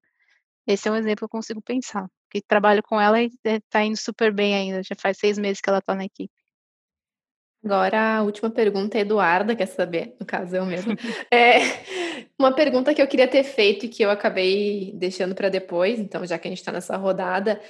[0.67, 2.09] esse é um exemplo que eu consigo pensar.
[2.31, 4.83] Que trabalho com ela e está indo super bem ainda.
[4.83, 6.33] Já faz seis meses que ela está na equipe.
[7.63, 10.95] Agora, a última pergunta, a Eduarda quer saber, no caso eu mesmo.
[11.31, 11.59] é,
[12.39, 16.25] uma pergunta que eu queria ter feito e que eu acabei deixando para depois, então,
[16.25, 17.61] já que a gente está nessa rodada,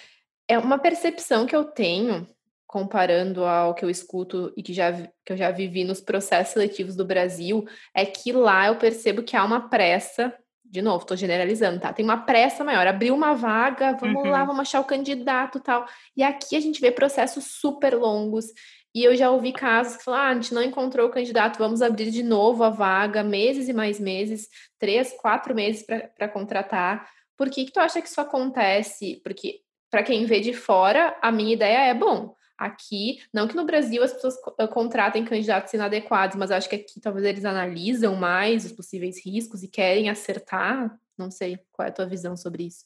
[0.47, 2.27] é uma percepção que eu tenho,
[2.69, 4.93] comparando ao que eu escuto e que, já,
[5.25, 9.37] que eu já vivi nos processos seletivos do Brasil, é que lá eu percebo que
[9.37, 10.33] há uma pressa
[10.71, 11.93] de novo, estou generalizando, tá?
[11.93, 14.31] Tem uma pressa maior, abriu uma vaga, vamos uhum.
[14.31, 15.85] lá, vamos achar o candidato tal.
[16.17, 18.47] E aqui a gente vê processos super longos.
[18.95, 21.81] E eu já ouvi casos que falam: ah, a gente não encontrou o candidato, vamos
[21.81, 24.49] abrir de novo a vaga, meses e mais meses,
[24.79, 25.85] três, quatro meses
[26.17, 27.09] para contratar.
[27.37, 29.21] Por que, que tu acha que isso acontece?
[29.23, 29.61] Porque,
[29.91, 34.03] para quem vê de fora, a minha ideia é: bom, aqui, não que no Brasil
[34.03, 34.35] as pessoas
[34.71, 39.69] contratem candidatos inadequados, mas acho que aqui talvez eles analisam mais os possíveis riscos e
[39.69, 40.95] querem acertar.
[41.17, 42.85] Não sei qual é a tua visão sobre isso.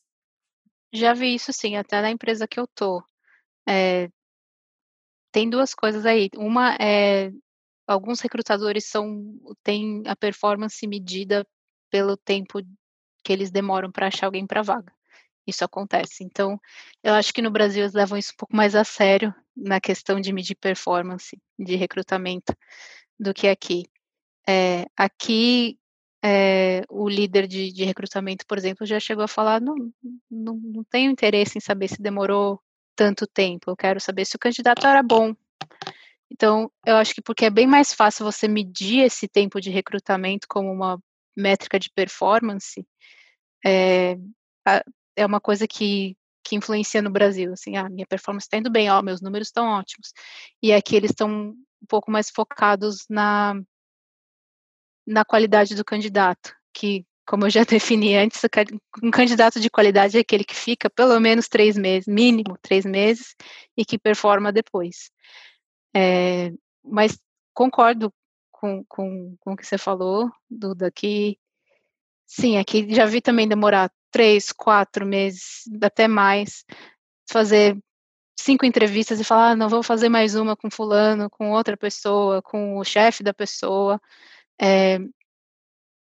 [0.93, 3.03] Já vi isso sim, até na empresa que eu tô.
[3.69, 4.09] É,
[5.35, 6.31] tem duas coisas aí.
[6.37, 7.33] Uma é
[7.89, 11.45] alguns recrutadores são têm a performance medida
[11.91, 12.61] pelo tempo
[13.25, 14.93] que eles demoram para achar alguém para vaga
[15.47, 16.25] isso acontece.
[16.25, 16.59] Então,
[17.03, 20.21] eu acho que no Brasil eles levam isso um pouco mais a sério na questão
[20.21, 22.55] de medir performance de recrutamento
[23.19, 23.85] do que aqui.
[24.49, 25.79] É, aqui,
[26.25, 29.75] é, o líder de, de, recrutamento, por exemplo, já chegou a falar: não,
[30.31, 32.61] não, não tenho interesse em saber se demorou
[32.97, 35.35] tanto tempo, eu quero saber se o candidato era bom.
[36.31, 40.47] Então, eu acho que porque é bem mais fácil você medir esse tempo de recrutamento
[40.49, 40.99] como uma
[41.37, 42.87] métrica de performance,
[43.65, 44.17] é,
[45.17, 48.91] é uma coisa que, que influencia no Brasil, assim, ah, minha performance está indo bem,
[48.91, 50.13] ó, meus números estão ótimos.
[50.63, 53.55] E aqui eles estão um pouco mais focados na,
[55.07, 58.41] na qualidade do candidato, que, como eu já defini antes,
[59.03, 63.35] um candidato de qualidade é aquele que fica pelo menos três meses, mínimo três meses,
[63.77, 65.11] e que performa depois.
[65.95, 66.53] É,
[66.85, 67.19] mas
[67.53, 68.13] concordo
[68.51, 71.39] com, com, com o que você falou, Duda, que
[72.27, 76.65] sim, aqui já vi também demorar três, quatro meses, até mais,
[77.31, 77.77] fazer
[78.39, 82.43] cinco entrevistas e falar, ah, não vou fazer mais uma com fulano, com outra pessoa,
[82.43, 84.01] com o chefe da pessoa.
[84.61, 84.99] É,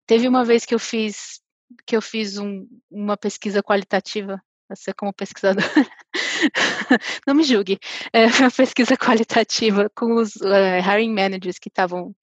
[0.07, 1.41] teve uma vez que eu fiz
[1.87, 5.65] que eu fiz um, uma pesquisa qualitativa, você como pesquisador,
[7.27, 7.79] não me julgue,
[8.13, 12.15] é uma pesquisa qualitativa com os uh, hiring managers que estavam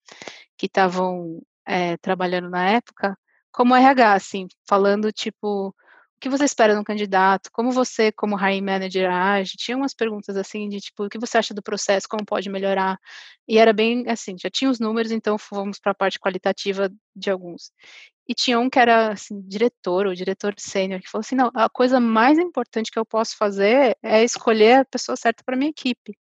[0.58, 3.18] que estavam é, trabalhando na época,
[3.52, 5.76] como RH, assim, falando tipo,
[6.22, 10.38] que você espera de um candidato, como você, como hiring manager, age, tinha umas perguntas
[10.38, 13.00] assim de tipo, o que você acha do processo, como pode melhorar,
[13.48, 17.30] e era bem assim, já tinha os números, então fomos para a parte qualitativa de
[17.32, 17.72] alguns.
[18.28, 21.70] E tinha um que era assim, diretor ou diretor sênior, que falou assim, não, a
[21.70, 26.18] coisa mais importante que eu posso fazer é escolher a pessoa certa para minha equipe.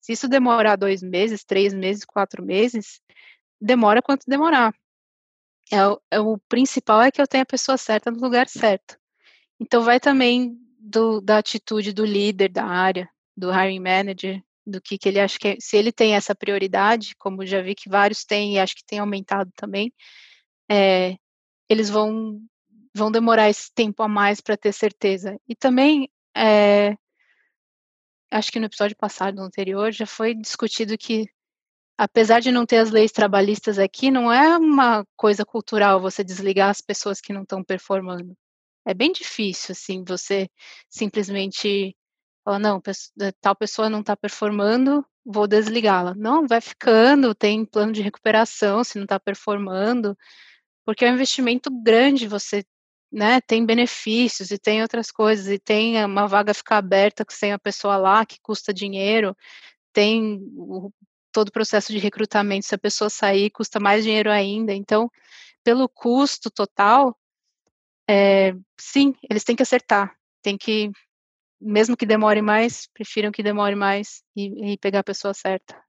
[0.00, 3.00] Se isso demorar dois meses, três meses, quatro meses,
[3.60, 4.74] demora quanto demorar
[5.72, 8.98] é é o principal é que eu tenha a pessoa certa no lugar certo.
[9.60, 14.98] Então vai também do, da atitude do líder da área, do hiring manager, do que,
[14.98, 18.24] que ele acha que é, se ele tem essa prioridade, como já vi que vários
[18.24, 19.92] têm e acho que tem aumentado também,
[20.70, 21.16] é,
[21.68, 22.40] eles vão
[22.94, 25.38] vão demorar esse tempo a mais para ter certeza.
[25.48, 26.94] E também é,
[28.30, 31.26] acho que no episódio passado, no anterior, já foi discutido que
[31.96, 36.70] apesar de não ter as leis trabalhistas aqui, não é uma coisa cultural você desligar
[36.70, 38.36] as pessoas que não estão performando.
[38.86, 40.48] É bem difícil, assim, você
[40.88, 41.96] simplesmente
[42.44, 42.80] falar, não,
[43.20, 46.14] eh, tal pessoa não está performando, vou desligá-la.
[46.16, 50.16] Não, vai ficando, tem plano de recuperação se não está performando,
[50.86, 52.64] porque é um investimento grande, você
[53.12, 57.58] né, tem benefícios e tem outras coisas, e tem uma vaga ficar aberta sem a
[57.58, 59.36] pessoa lá, que custa dinheiro,
[59.92, 60.90] tem o
[61.32, 64.74] todo o processo de recrutamento, se a pessoa sair, custa mais dinheiro ainda.
[64.74, 65.10] Então,
[65.64, 67.16] pelo custo total,
[68.08, 70.14] é, sim, eles têm que acertar.
[70.42, 70.90] Tem que,
[71.60, 75.82] mesmo que demore mais, prefiram que demore mais e, e pegar a pessoa certa.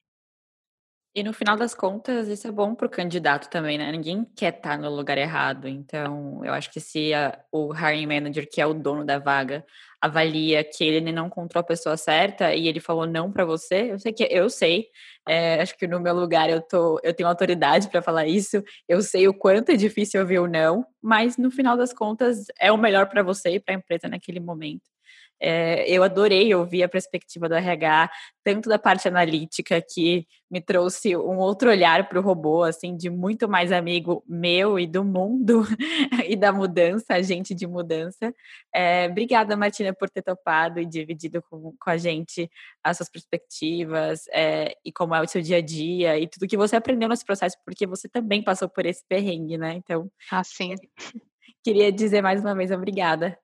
[1.16, 3.92] E no final das contas, isso é bom para o candidato também, né?
[3.92, 5.68] Ninguém quer estar tá no lugar errado.
[5.68, 9.64] Então, eu acho que se a, o hiring manager, que é o dono da vaga,
[10.02, 14.00] avalia que ele não encontrou a pessoa certa e ele falou não para você, eu
[14.00, 14.88] sei que eu sei.
[15.28, 18.64] É, acho que no meu lugar eu tô, eu tenho autoridade para falar isso.
[18.90, 22.72] Eu sei o quanto é difícil ouvir o não, mas no final das contas é
[22.72, 24.93] o melhor para você e para a empresa naquele momento.
[25.46, 28.10] É, eu adorei ouvir a perspectiva do RH,
[28.46, 33.10] tanto da parte analítica, que me trouxe um outro olhar para o robô, assim, de
[33.10, 35.64] muito mais amigo meu e do mundo
[36.30, 38.34] e da mudança, agente de mudança.
[38.74, 42.50] É, obrigada, Martina, por ter topado e dividido com, com a gente
[42.82, 46.56] as suas perspectivas é, e como é o seu dia a dia e tudo que
[46.56, 49.74] você aprendeu nesse processo, porque você também passou por esse perrengue, né?
[49.74, 50.76] Então, ah, sim.
[51.62, 53.38] Queria dizer mais uma vez obrigada.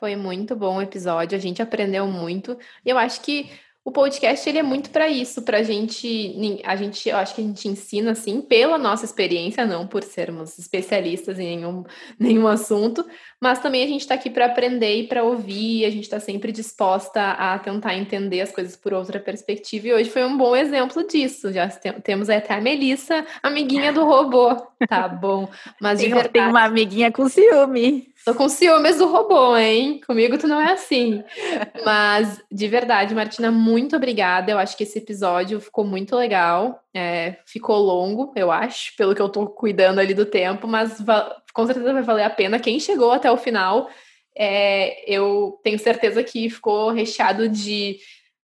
[0.00, 2.56] Foi muito bom o episódio, a gente aprendeu muito.
[2.84, 3.50] E eu acho que
[3.84, 7.40] o podcast ele é muito para isso, para a gente, a gente, eu acho que
[7.40, 11.84] a gente ensina assim pela nossa experiência, não por sermos especialistas em nenhum,
[12.18, 13.06] nenhum assunto,
[13.40, 16.52] mas também a gente está aqui para aprender e para ouvir, a gente está sempre
[16.52, 21.06] disposta a tentar entender as coisas por outra perspectiva, e hoje foi um bom exemplo
[21.06, 21.52] disso.
[21.52, 24.54] Já temos até a Melissa, amiguinha do robô.
[24.88, 25.48] Tá bom.
[25.80, 28.09] Mas tem, de verdade, tem uma amiguinha com ciúme.
[28.24, 30.00] Tô com ciúmes do robô, hein?
[30.06, 31.24] Comigo tu não é assim.
[31.84, 34.52] Mas, de verdade, Martina, muito obrigada.
[34.52, 36.82] Eu acho que esse episódio ficou muito legal.
[36.92, 40.98] É, ficou longo, eu acho, pelo que eu tô cuidando ali do tempo, mas
[41.54, 42.58] com certeza vai valer a pena.
[42.58, 43.88] Quem chegou até o final,
[44.36, 47.98] é, eu tenho certeza que ficou recheado de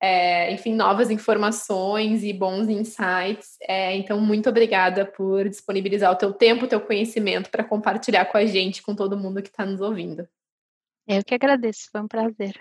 [0.06, 3.56] é, enfim, novas informações e bons insights.
[3.62, 8.36] É, então, muito obrigada por disponibilizar o teu tempo, o teu conhecimento para compartilhar com
[8.36, 10.28] a gente, com todo mundo que está nos ouvindo.
[11.08, 12.54] Eu que agradeço, foi um prazer.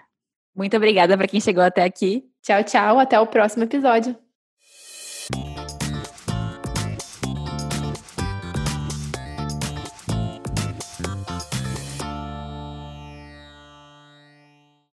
[0.56, 2.24] Muito obrigada para quem chegou até aqui.
[2.42, 4.16] Tchau, tchau, até o próximo episódio.